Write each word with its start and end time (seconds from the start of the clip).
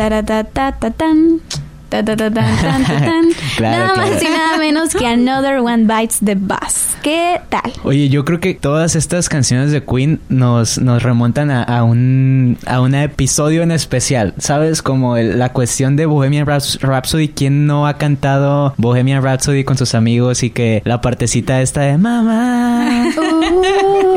Ta, 1.89 2.03
ta, 2.03 2.17
ta, 2.17 2.29
tan, 2.29 2.57
tan, 2.57 2.83
ta, 2.83 2.99
tan. 2.99 3.25
Claro, 3.57 3.95
nada 3.95 4.11
más 4.11 4.21
y 4.21 4.25
nada 4.25 4.57
menos 4.59 4.93
que 4.93 5.07
Another 5.07 5.59
One 5.59 5.85
Bites 5.85 6.19
the 6.23 6.35
Bus. 6.35 6.95
¿Qué 7.01 7.39
tal? 7.49 7.71
Oye, 7.83 8.09
yo 8.09 8.25
creo 8.25 8.39
que 8.41 8.53
todas 8.53 8.95
estas 8.95 9.29
canciones 9.29 9.71
de 9.71 9.81
Queen 9.83 10.19
nos, 10.29 10.77
nos 10.79 11.01
remontan 11.01 11.49
a, 11.49 11.63
a 11.63 11.83
un 11.83 12.57
a 12.65 12.81
un 12.81 12.93
episodio 12.93 13.63
en 13.63 13.71
especial, 13.71 14.33
¿sabes? 14.37 14.81
Como 14.81 15.15
el- 15.17 15.39
la 15.39 15.53
cuestión 15.53 15.95
de 15.95 16.05
Bohemian 16.05 16.45
Rhapsody, 16.45 17.29
¿quién 17.29 17.65
no 17.65 17.87
ha 17.87 17.97
cantado 17.97 18.73
Bohemian 18.77 19.23
Rhapsody 19.23 19.63
con 19.63 19.77
sus 19.77 19.95
amigos 19.95 20.43
y 20.43 20.49
que 20.49 20.81
la 20.85 20.99
partecita 21.01 21.61
esta 21.61 21.81
de 21.81 21.97
mamá? 21.97 23.07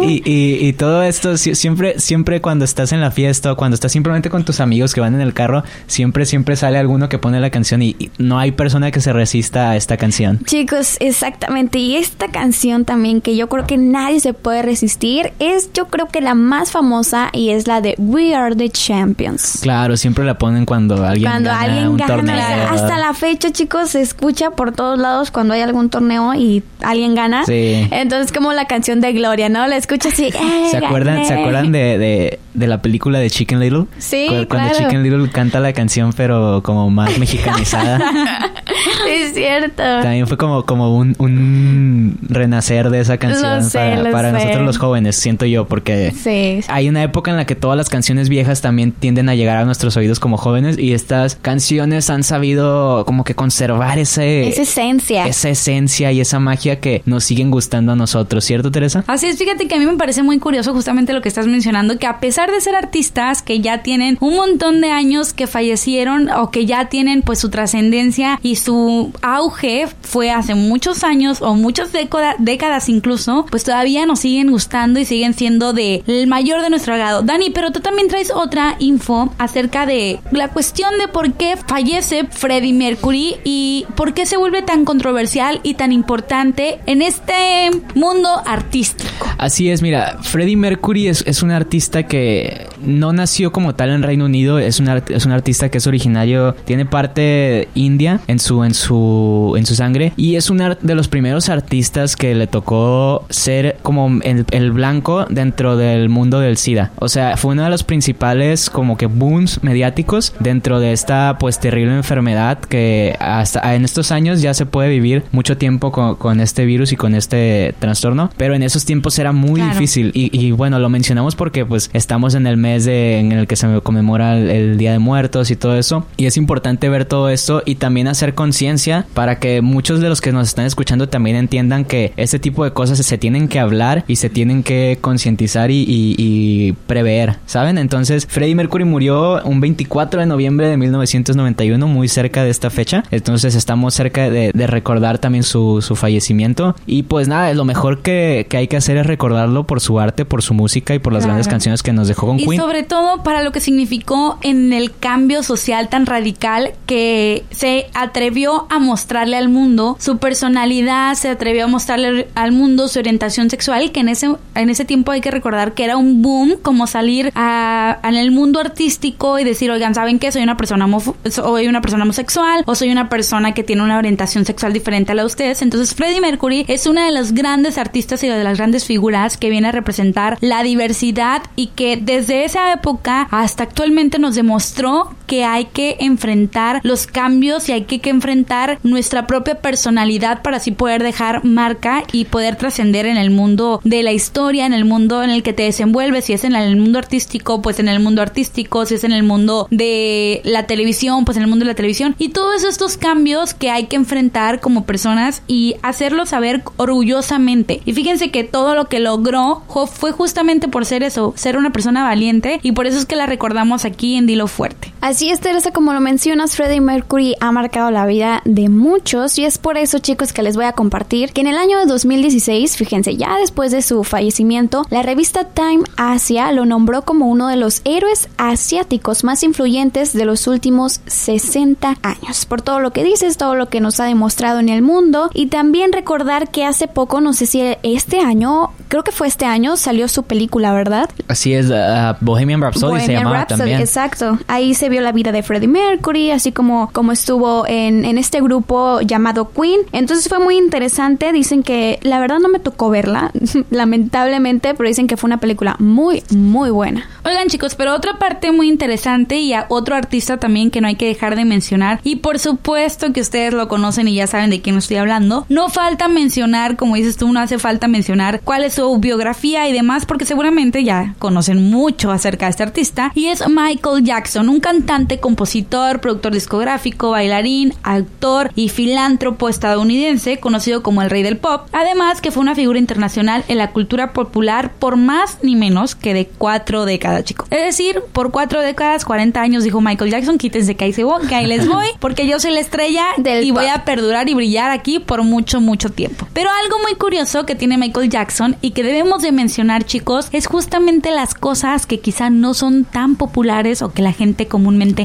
Y, 0.03 0.23
y, 0.29 0.67
y 0.67 0.73
todo 0.73 1.03
esto, 1.03 1.37
si- 1.37 1.55
siempre, 1.55 2.01
siempre 2.01 2.41
cuando 2.41 2.65
estás 2.65 2.93
en 2.93 3.01
la 3.01 3.11
fiesta 3.11 3.53
o 3.53 3.57
cuando 3.57 3.75
estás 3.77 3.93
simplemente 3.93 4.29
con 4.31 4.45
tus 4.45 4.61
amigos 4.61 4.93
que 4.95 5.01
van 5.01 5.15
en 5.15 5.21
el 5.21 5.35
carro, 5.35 5.63
siempre, 5.87 6.27
siempre 6.27 6.57
sale 6.57 6.79
alguno 6.79 7.09
que 7.09 7.19
pone 7.19 7.39
la 7.39 7.51
canción 7.51 7.60
y, 7.83 7.97
y 7.99 8.11
no 8.19 8.39
hay 8.39 8.53
persona 8.53 8.91
que 8.91 9.01
se 9.01 9.13
resista 9.13 9.71
a 9.71 9.77
esta 9.77 9.97
canción. 9.97 10.41
Chicos, 10.45 10.97
exactamente. 11.01 11.79
Y 11.79 11.97
esta 11.97 12.29
canción 12.29 12.85
también 12.85 13.21
que 13.21 13.37
yo 13.37 13.49
creo 13.49 13.67
que 13.67 13.77
nadie 13.77 14.21
se 14.21 14.33
puede 14.35 14.63
resistir 14.63 15.33
es 15.39 15.71
yo 15.73 15.87
creo 15.89 16.07
que 16.09 16.21
la 16.21 16.35
más 16.35 16.71
famosa 16.71 17.31
y 17.33 17.51
es 17.51 17.67
la 17.67 17.81
de 17.81 17.95
We 17.99 18.35
Are 18.35 18.55
the 18.57 18.69
Champions. 18.71 19.59
Claro, 19.63 19.97
siempre 19.97 20.25
la 20.25 20.39
ponen 20.39 20.65
cuando 20.67 21.05
alguien 21.05 21.31
Cuando 21.31 21.51
gana 21.51 21.63
alguien 21.63 21.89
un 21.89 21.97
gana, 21.97 22.15
torneo. 22.17 22.69
hasta 22.71 22.99
la 22.99 23.15
fecha, 23.15 23.51
chicos, 23.53 23.91
se 23.91 24.01
escucha 24.01 24.51
por 24.51 24.73
todos 24.73 24.99
lados 24.99 25.31
cuando 25.31 25.55
hay 25.55 25.61
algún 25.61 25.91
torneo 25.91 26.35
y 26.35 26.63
alguien 26.83 27.15
gana. 27.15 27.45
Sí. 27.45 27.87
Entonces, 27.91 28.33
como 28.33 28.53
la 28.53 28.67
canción 28.67 29.01
de 29.01 29.13
Gloria, 29.13 29.49
¿no? 29.49 29.67
La 29.67 29.77
escuchas 29.77 30.13
así. 30.13 30.25
"Eh, 30.35 30.69
¿Se 30.71 30.77
acuerdan, 30.79 31.17
gané". 31.17 31.27
¿se 31.29 31.35
acuerdan 31.35 31.73
de, 31.73 31.99
de, 31.99 32.39
de 32.55 32.67
la 32.67 32.83
película 32.83 33.19
de 33.19 33.31
Chicken 33.31 33.61
Little? 33.61 33.85
Sí, 33.99 34.27
Cu- 34.29 34.49
Cuando 34.49 34.71
claro. 34.71 34.79
Chicken 34.79 35.03
Little 35.03 35.31
canta 35.31 35.61
la 35.61 35.73
canción, 35.73 36.13
pero 36.17 36.63
como 36.63 36.91
más 36.91 37.19
mexicanizada. 37.19 37.50
Sí, 37.57 37.65
es 39.09 39.35
cierto. 39.35 39.83
También 39.83 40.27
fue 40.27 40.37
como, 40.37 40.65
como 40.65 40.97
un, 40.97 41.15
un 41.19 42.19
renacer 42.29 42.91
de 42.91 43.01
esa 43.01 43.19
canción 43.19 43.59
Lo 43.59 43.63
sé, 43.63 43.79
para, 43.79 44.03
lo 44.03 44.11
para 44.11 44.29
sé. 44.31 44.35
nosotros 44.39 44.67
los 44.67 44.79
jóvenes, 44.79 45.17
siento 45.17 45.47
yo, 45.47 45.67
porque 45.67 46.13
Sí. 46.13 46.61
hay 46.69 46.89
una 46.89 47.03
época 47.03 47.31
en 47.31 47.37
la 47.37 47.45
que 47.47 47.55
todas 47.55 47.77
las 47.77 47.89
canciones 47.89 48.29
viejas 48.29 48.61
también 48.61 48.93
tienden 48.93 49.29
a 49.29 49.35
llegar 49.35 49.57
a 49.59 49.65
nuestros 49.65 49.97
oídos 49.97 50.21
como 50.21 50.37
jóvenes 50.37 50.79
y 50.79 50.93
estas 50.93 51.37
canciones 51.37 52.11
han 52.11 52.23
sabido 52.23 53.05
como 53.07 53.25
que 53.25 53.35
conservar 53.35 53.99
ese, 53.99 54.49
Esa 54.49 54.63
esencia. 54.63 55.27
esa 55.27 55.49
esencia 55.49 56.13
y 56.13 56.21
esa 56.21 56.39
magia 56.39 56.81
que 56.81 57.03
nos 57.07 57.25
siguen 57.25 57.51
gustando 57.51 57.93
a 57.93 57.97
nosotros, 57.97 58.45
¿cierto, 58.45 58.71
Teresa? 58.71 59.05
Así 59.07 59.27
es, 59.27 59.39
fíjate 59.39 59.67
que 59.69 59.75
a 59.75 59.79
mí 59.79 59.87
me 59.87 59.97
parece 59.97 60.23
muy 60.23 60.39
curioso 60.39 60.73
justamente 60.73 61.13
lo 61.13 61.21
que 61.23 61.29
estás 61.29 61.47
mencionando, 61.47 61.99
que 61.99 62.07
a 62.07 62.21
pesar 62.21 62.51
de 62.51 62.61
ser 62.61 62.75
artistas 62.75 63.43
que 63.43 63.61
ya 63.61 63.83
tienen 63.83 64.17
un 64.21 64.37
montón 64.37 64.81
de 64.81 64.91
años 64.91 65.33
que 65.33 65.47
fallecieron 65.47 66.31
o 66.31 66.51
que 66.51 66.67
ya 66.67 66.89
tienen 66.89 67.23
pues 67.23 67.39
su 67.39 67.51
trascendencia 67.51 68.39
y 68.43 68.57
su 68.61 69.13
auge 69.23 69.89
fue 70.03 70.31
hace 70.31 70.55
muchos 70.55 71.05
años 71.05 71.43
o 71.43 71.55
muchas 71.55 71.91
décadas 71.93 72.89
incluso, 72.89 73.47
pues 73.51 73.65
todavía 73.65 74.07
nos 74.07 74.21
siguen 74.21 74.51
gustando 74.51 75.01
y 75.01 75.05
siguen 75.05 75.35
siendo 75.35 75.73
de 75.73 76.03
el 76.07 76.27
mayor 76.27 76.63
de 76.63 76.71
nuestro 76.71 76.95
agrado. 76.95 77.23
Dani, 77.23 77.51
pero 77.51 77.73
tú 77.73 77.81
también 77.81 78.09
traes 78.09 78.31
otra 78.31 78.77
info 78.79 79.33
acerca 79.39 79.87
de 79.87 80.21
la 80.31 80.49
cuestión 80.49 80.99
de 80.99 81.09
por 81.09 81.33
qué 81.35 81.57
fallece 81.57 82.27
Freddie 82.31 82.73
Mercury 82.73 83.37
y 83.45 83.87
por 83.97 84.15
qué 84.15 84.27
se 84.27 84.37
vuelve 84.37 84.63
tan 84.63 84.85
controversial 84.85 85.61
y 85.63 85.75
tan 85.75 85.93
importante 85.93 86.81
en 86.87 87.03
este 87.03 87.71
mundo 87.95 88.29
artístico. 88.47 89.11
Así 89.39 89.71
es, 89.71 89.83
mira, 89.83 90.19
Freddie 90.23 90.57
Mercury 90.57 91.09
es, 91.09 91.25
es 91.27 91.43
un 91.43 91.51
artista 91.51 92.03
que 92.05 92.67
no 92.85 93.13
nació 93.13 93.53
como 93.53 93.75
tal 93.75 93.91
en 93.91 94.03
Reino 94.03 94.27
Unido, 94.27 94.59
es 94.59 94.81
un, 94.81 94.89
es 94.89 95.27
un 95.27 95.33
artista 95.33 95.71
que 95.71 95.79
es 95.79 95.87
originario, 95.87 96.55
tiene 96.65 96.85
parte 96.85 97.69
india 97.75 98.21
en 98.27 98.39
su, 98.39 98.50
en 98.65 98.75
su, 98.75 99.55
en 99.57 99.67
su 99.67 99.75
sangre. 99.75 100.13
Y 100.17 100.37
es 100.37 100.51
un 100.51 100.59
de 100.59 100.95
los 100.95 101.09
primeros 101.09 101.49
artistas 101.49 102.17
que 102.17 102.35
le 102.35 102.47
tocó 102.47 103.25
ser 103.31 103.79
como 103.83 104.21
el, 104.23 104.45
el, 104.51 104.73
blanco 104.73 105.25
dentro 105.31 105.77
del 105.77 106.09
mundo 106.09 106.39
del 106.41 106.57
SIDA. 106.57 106.91
O 106.99 107.09
sea, 107.09 107.37
fue 107.37 107.53
uno 107.53 107.65
de 107.65 107.71
los 107.71 107.83
principales 107.83 108.69
como 108.69 108.97
que 108.97 109.07
booms 109.07 109.63
mediáticos 109.63 110.35
dentro 110.39 110.81
de 110.81 110.93
esta 110.93 111.37
pues 111.39 111.59
terrible 111.59 111.95
enfermedad 111.95 112.59
que 112.59 113.17
hasta 113.21 113.75
en 113.75 113.85
estos 113.85 114.13
años 114.13 114.43
ya 114.43 114.53
se 114.55 114.67
puede 114.67 114.91
vivir 114.91 115.25
mucho 115.33 115.57
tiempo 115.57 115.93
con, 115.93 116.17
con 116.17 116.41
este 116.41 116.65
virus 116.67 116.93
y 116.93 116.97
con 116.97 117.15
este 117.15 117.75
trastorno, 117.79 118.31
pero 118.37 118.55
en 118.55 118.63
esos 118.63 118.85
tiempos 118.85 119.19
era 119.19 119.33
muy 119.33 119.61
difícil. 119.61 120.11
Y, 120.15 120.31
y, 120.39 120.53
bueno, 120.53 120.79
lo 120.79 120.89
mencionamos 120.89 121.37
porque 121.37 121.65
pues 121.65 121.91
estamos 121.93 122.35
en 122.35 122.47
el 122.47 122.57
mes 122.57 122.85
de, 122.85 123.19
en 123.19 123.33
el 123.33 123.47
que 123.47 123.57
se 123.57 123.81
conmemora 123.81 124.39
el, 124.39 124.79
Día 124.79 124.93
de 124.93 124.99
Muertos 124.99 125.51
y 125.51 125.57
todo 125.57 125.77
eso. 125.77 126.07
Y 126.17 126.27
es 126.27 126.37
importante 126.37 126.89
ver 126.89 127.05
todo 127.05 127.29
esto 127.29 127.63
y 127.65 127.77
también 127.77 128.09
hacer 128.09 128.30
conciencia 128.35 129.07
para 129.15 129.39
que 129.39 129.61
muchos 129.63 130.01
de 130.01 130.09
los 130.09 130.21
que 130.21 130.33
nos 130.33 130.49
están 130.49 130.67
escuchando 130.67 131.09
también 131.09 131.37
entiendan 131.37 131.85
que 131.85 132.13
este 132.17 132.39
tipo 132.39 132.65
de 132.65 132.73
cosas 132.73 132.99
se 132.99 133.19
tienen 133.19 133.49
que 133.49 133.59
hablar 133.59 134.05
y 134.07 134.17
se 134.17 134.31
tienen 134.31 134.63
que 134.63 134.99
concientizar 135.01 135.71
y, 135.71 135.85
y, 135.89 136.73
prever, 136.87 137.37
¿saben? 137.47 137.79
Entonces, 137.79 138.27
Freddie 138.27 138.55
Mercury 138.55 138.85
murió 138.85 139.43
un 139.45 139.61
24 139.61 140.21
de 140.21 140.27
noviembre 140.27 140.69
de 140.69 140.77
1991, 140.77 141.87
muy 141.87 142.09
cerca 142.09 142.45
de 142.45 142.51
esta 142.51 142.71
fecha. 142.71 143.05
Entonces, 143.11 143.55
estamos 143.55 143.95
cerca 143.95 144.31
de, 144.31 144.51
de 144.53 144.67
recordar 144.67 145.19
también 145.19 145.45
su, 145.45 145.83
su, 145.83 145.97
fallecimiento. 145.97 146.75
Y 146.87 147.03
pues 147.05 147.29
nada, 147.29 147.53
lo 147.55 147.65
mejor 147.65 148.03
que, 148.03 148.47
que, 148.49 148.57
hay 148.57 148.69
que 148.69 148.77
hacer 148.77 148.97
es 148.97 149.07
recordarlo 149.07 149.65
por 149.65 149.81
su 149.81 150.01
arte, 150.01 150.25
por 150.25 150.43
su 150.43 150.55
música 150.55 150.95
y 150.95 150.99
por 150.99 151.13
las 151.13 151.25
grandes 151.27 151.49
canciones 151.49 151.83
que 151.83 151.93
nos 151.93 152.09
dejó 152.09 152.27
con 152.27 152.39
Queen. 152.39 152.53
Y 152.55 152.57
sobre 152.57 152.83
todo 152.83 153.23
para 153.23 153.43
lo 153.43 153.53
que 153.53 153.61
significó 153.61 154.39
en 154.43 154.73
el 154.73 154.95
cambio 154.95 155.43
social 155.43 155.89
tan 155.89 156.07
radical 156.07 156.73
que 156.87 157.45
se 157.51 157.87
atrevió 158.21 158.67
a 158.69 158.79
mostrarle 158.79 159.39
al 159.39 159.49
mundo 159.49 159.97
su 159.99 160.19
personalidad, 160.19 161.15
se 161.15 161.31
atrevió 161.31 161.65
a 161.65 161.69
mostrarle 161.69 162.29
al 162.35 162.53
mundo 162.53 162.87
su 162.87 162.99
orientación 162.99 163.49
sexual, 163.49 163.93
que 163.93 164.01
en 164.01 164.11
ese, 164.11 164.29
en 164.55 164.69
ese 164.69 164.85
tiempo 164.85 165.13
hay 165.13 165.23
que 165.23 165.31
recordar 165.31 165.73
que 165.73 165.85
era 165.85 165.97
un 165.97 166.21
boom 166.21 166.57
como 166.61 166.87
salir 166.87 167.33
a, 167.35 167.99
en 168.05 168.17
el 168.17 168.31
mundo 168.31 168.61
artístico 168.61 169.39
y 169.39 169.45
decir, 169.45 169.71
oigan, 169.71 169.95
¿saben 169.95 170.19
qué? 170.19 170.31
Soy 170.33 170.43
una 170.43 170.59
persona 170.59 170.87
soy 171.31 171.67
una 171.67 171.81
persona 171.81 172.05
homosexual 172.05 172.63
o 172.67 172.75
soy 172.75 172.93
una 172.93 173.09
persona 173.09 173.55
que 173.55 173.65
tiene 173.65 173.83
una 173.85 173.97
orientación 173.97 174.45
sexual 174.45 174.75
diferente 174.75 175.13
a 175.13 175.15
la 175.15 175.23
de 175.23 175.27
ustedes. 175.27 175.63
Entonces 175.63 175.95
Freddie 175.95 176.21
Mercury 176.21 176.67
es 176.69 176.87
una 176.87 177.07
de 177.07 177.13
los 177.13 177.33
grandes 177.33 177.79
artistas 177.79 178.23
y 178.23 178.29
de 178.29 178.45
las 178.45 178.59
grandes 178.59 178.85
figuras 178.85 179.39
que 179.39 179.49
viene 179.49 179.69
a 179.69 179.73
representar 179.73 180.37
la 180.43 180.63
diversidad 180.63 181.41
y 181.57 181.69
que 181.69 181.97
desde 181.97 182.45
esa 182.45 182.71
época 182.75 183.29
hasta 183.31 183.63
actualmente 183.63 184.19
nos 184.19 184.35
demostró 184.35 185.15
que 185.27 185.45
hay 185.45 185.67
que 185.67 185.97
enfrentar 186.01 186.81
los 186.83 187.07
cambios 187.07 187.69
y 187.69 187.73
hay 187.73 187.85
que, 187.85 188.10
enfrentar 188.11 188.79
nuestra 188.83 189.27
propia 189.27 189.57
personalidad 189.57 190.43
para 190.43 190.59
así 190.59 190.71
poder 190.71 191.03
dejar 191.03 191.45
marca 191.45 192.03
y 192.13 192.27
poder 192.27 192.57
trascender 192.57 193.07
en 193.07 193.17
el 193.17 193.31
mundo 193.31 193.81
de 193.85 194.03
la 194.03 194.13
historia, 194.13 194.67
en 194.67 194.73
el 194.73 194.85
mundo 194.85 195.23
en 195.23 195.31
el 195.31 195.43
que 195.43 195.53
te 195.53 195.63
desenvuelves, 195.65 196.27
si 196.27 196.33
es 196.33 196.45
en 196.45 196.55
el 196.55 196.77
mundo 196.77 196.99
artístico, 196.99 197.63
pues 197.63 197.79
en 197.79 197.89
el 197.89 198.01
mundo 198.01 198.23
artístico, 198.23 198.85
si 198.87 198.95
es 198.95 199.05
en 199.05 199.13
el 199.13 199.23
mundo 199.23 199.67
de 199.71 200.41
la 200.45 200.67
televisión, 200.67 201.25
pues 201.25 201.37
en 201.37 201.45
el 201.45 201.49
mundo 201.49 201.65
de 201.65 201.71
la 201.71 201.77
televisión 201.77 202.15
y 202.19 202.31
todos 202.31 202.65
estos 202.65 202.97
cambios 202.97 203.55
que 203.55 203.71
hay 203.71 203.87
que 203.87 203.97
enfrentar 203.97 204.61
como 204.61 204.85
personas 204.85 205.43
y 205.47 205.77
hacerlo 205.83 206.27
saber 206.27 206.63
orgullosamente. 206.77 207.81
Y 207.85 207.93
fíjense 207.93 208.31
que 208.31 208.45
todo 208.45 208.75
lo 208.75 208.87
que 208.87 209.01
logró 209.01 209.63
fue 209.93 210.13
justamente 210.13 210.69
por 210.69 210.85
ser 210.85 211.03
eso, 211.03 211.33
ser 211.37 211.57
una 211.57 211.73
persona 211.73 212.05
valiente 212.05 212.61
y 212.63 212.73
por 212.73 212.87
eso 212.87 212.99
es 212.99 213.07
que 213.07 213.17
la 213.17 213.27
recordamos 213.27 213.85
aquí 213.85 214.17
en 214.17 214.27
Dilo 214.27 214.47
Fuerte. 214.47 214.90
Así 215.01 215.31
es, 215.31 215.41
Teresa, 215.41 215.71
como 215.71 215.95
lo 215.95 216.01
mencionas, 216.01 216.57
Freddie 216.57 216.83
Mercury 216.83 217.35
ha 217.41 217.51
marcado 217.53 217.91
la 217.91 218.05
vida 218.05 218.43
de 218.45 218.69
muchos 218.69 219.39
y 219.39 219.47
es 219.47 219.57
por 219.57 219.79
eso, 219.79 219.99
chicos, 219.99 220.35
que 220.35 220.43
les 220.43 220.57
voy 220.57 220.67
a 220.67 220.73
compartir 220.73 221.33
que 221.33 221.41
en 221.41 221.47
el 221.47 221.57
año 221.57 221.79
de 221.79 221.87
2016, 221.87 222.77
fíjense, 222.77 223.17
ya 223.17 223.39
después 223.39 223.73
de 223.73 223.81
su 223.81 224.05
fallecimiento, 224.05 224.85
la 224.91 225.03
revista 225.03 225.45
Time 225.45 225.85
Asia 225.97 226.53
lo 226.53 226.67
nombró 226.67 227.03
como 227.03 227.29
uno 227.29 227.49
de 227.49 227.57
los 227.57 227.81
héroes 227.85 228.29
asiáticos 228.37 229.25
más 229.25 229.43
influyentes 229.43 230.13
de 230.13 230.27
los 230.27 230.47
últimos 230.47 231.01
60 231.07 231.97
años. 232.03 232.45
Por 232.45 232.61
todo 232.61 232.79
lo 232.81 232.93
que 232.93 233.03
dices, 233.03 233.39
todo 233.39 233.55
lo 233.55 233.71
que 233.71 233.81
nos 233.81 234.01
ha 234.01 234.05
demostrado 234.05 234.61
en 234.61 234.69
el 234.69 234.83
mundo 234.83 235.31
y 235.33 235.47
también 235.47 235.93
recordar 235.93 236.51
que 236.51 236.67
hace 236.67 236.89
poco, 236.89 237.23
no 237.23 237.33
sé 237.33 237.47
si 237.47 237.63
este 237.83 238.21
año, 238.21 238.73
creo 238.89 239.03
que 239.03 239.13
fue 239.13 239.29
este 239.29 239.47
año, 239.47 239.79
salió 239.79 240.09
su 240.09 240.25
película, 240.25 240.75
¿verdad? 240.75 241.09
Así 241.27 241.55
es, 241.55 241.71
uh, 241.71 242.15
Bohemian 242.21 242.61
Rhapsody 242.61 243.01
se 243.01 243.13
llamaba 243.15 243.47
también. 243.47 243.81
Exacto. 243.81 244.39
Ahí 244.47 244.75
se 244.75 244.90
vio 244.91 245.01
la 245.01 245.13
vida 245.13 245.33
de 245.33 245.43
Freddie 245.43 245.69
Mercury, 245.69 246.31
así 246.31 246.53
como, 246.53 246.91
como 246.93 247.13
estuvo 247.13 247.67
en, 247.67 248.05
en 248.05 248.19
este 248.19 248.41
grupo 248.41 249.01
llamado 249.01 249.51
Queen. 249.53 249.81
Entonces 249.93 250.29
fue 250.29 250.39
muy 250.39 250.57
interesante. 250.57 251.33
Dicen 251.33 251.63
que 251.63 251.99
la 252.03 252.21
verdad 252.21 252.39
no 252.39 252.49
me 252.49 252.59
tocó 252.59 252.91
verla, 252.91 253.33
lamentablemente, 253.71 254.75
pero 254.75 254.89
dicen 254.89 255.07
que 255.07 255.17
fue 255.17 255.29
una 255.29 255.41
película 255.41 255.77
muy, 255.79 256.23
muy 256.31 256.71
buena. 256.71 257.09
Oigan 257.25 257.49
chicos, 257.49 257.75
pero 257.75 257.95
otra 257.95 258.19
parte 258.19 258.53
muy 258.53 258.69
interesante 258.69 259.39
y 259.39 259.53
a 259.53 259.67
otro 259.69 259.95
artista 259.95 260.39
también 260.39 260.71
que 260.71 260.81
no 260.81 260.89
hay 260.89 260.97
que 260.97 261.07
dejar 261.07 261.37
de 261.37 261.45
mencionar, 261.45 262.01
y 262.03 262.17
por 262.17 262.39
supuesto 262.39 263.13
que 263.13 263.21
ustedes 263.21 263.53
lo 263.53 263.69
conocen 263.69 264.09
y 264.09 264.15
ya 264.15 264.27
saben 264.27 264.51
de 264.51 264.61
quién 264.61 264.77
estoy 264.77 264.97
hablando, 264.97 265.47
no 265.49 265.69
falta 265.69 266.09
mencionar, 266.09 266.77
como 266.77 266.97
dices 266.97 267.17
tú, 267.17 267.33
no 267.33 267.41
hace 267.41 267.59
falta 267.59 267.89
mencionar 267.89 268.41
cuál 268.43 268.65
es 268.65 268.75
su 268.75 268.99
biografía 268.99 269.69
y 269.69 269.73
demás, 269.73 270.07
porque 270.07 270.25
seguramente 270.25 270.85
ya 270.85 271.15
conocen 271.19 271.71
mucho 271.71 272.11
acerca 272.11 272.47
de 272.47 272.51
este 272.51 272.63
artista, 272.63 273.13
y 273.15 273.27
es 273.27 273.47
Michael 273.49 274.05
Jackson, 274.05 274.49
un 274.49 274.61
cantante, 274.61 274.80
compositor, 275.21 276.01
productor 276.01 276.33
discográfico, 276.33 277.11
bailarín, 277.11 277.75
actor 277.83 278.51
y 278.55 278.69
filántropo 278.69 279.49
estadounidense, 279.49 280.39
conocido 280.39 280.83
como 280.83 281.03
el 281.03 281.11
rey 281.11 281.23
del 281.23 281.37
pop, 281.37 281.67
además 281.73 282.21
que 282.21 282.31
fue 282.31 282.43
una 282.43 282.55
figura 282.55 282.79
internacional 282.79 283.45
en 283.49 283.59
la 283.59 283.71
cultura 283.71 284.13
popular 284.13 284.73
por 284.79 284.97
más 284.97 285.39
ni 285.43 285.57
menos 285.57 285.95
que 285.95 286.15
de 286.15 286.27
cuatro 286.27 286.85
décadas, 286.85 287.25
chicos. 287.25 287.47
Es 287.51 287.65
decir, 287.65 288.03
por 288.13 288.31
cuatro 288.31 288.61
décadas, 288.61 289.05
40 289.05 289.41
años, 289.41 289.65
dijo 289.65 289.81
Michael 289.81 290.11
Jackson, 290.11 290.39
quítense 290.39 290.75
que 290.75 290.85
ahí, 290.85 290.93
se 290.93 291.05
que 291.29 291.35
ahí 291.35 291.47
les 291.47 291.67
voy, 291.67 291.87
porque 292.01 292.27
yo 292.27 292.39
soy 292.41 292.53
la 292.53 292.61
estrella 292.61 293.05
del 293.17 293.45
y 293.45 293.51
voy 293.51 293.67
a 293.67 293.85
perdurar 293.85 294.29
y 294.29 294.35
brillar 294.35 294.71
aquí 294.71 294.99
por 294.99 295.23
mucho, 295.23 295.61
mucho 295.61 295.91
tiempo. 295.91 296.27
Pero 296.33 296.51
algo 296.63 296.79
muy 296.83 296.95
curioso 296.95 297.47
que 297.47 297.55
tiene 297.55 297.79
Michael 297.79 298.11
Jackson 298.11 298.57
y 298.61 298.71
que 298.71 298.83
debemos 298.83 299.23
de 299.23 299.33
mencionar, 299.33 299.85
chicos, 299.85 300.29
es 300.33 300.47
justamente 300.47 301.11
las 301.11 301.35
cosas 301.35 301.87
que 301.87 302.01
quizá 302.01 302.31
no 302.31 302.55
son 302.55 302.85
tan 302.85 303.17
populares 303.17 303.83
o 303.83 303.93
que 303.93 304.03
la 304.03 304.13
gente 304.13 304.47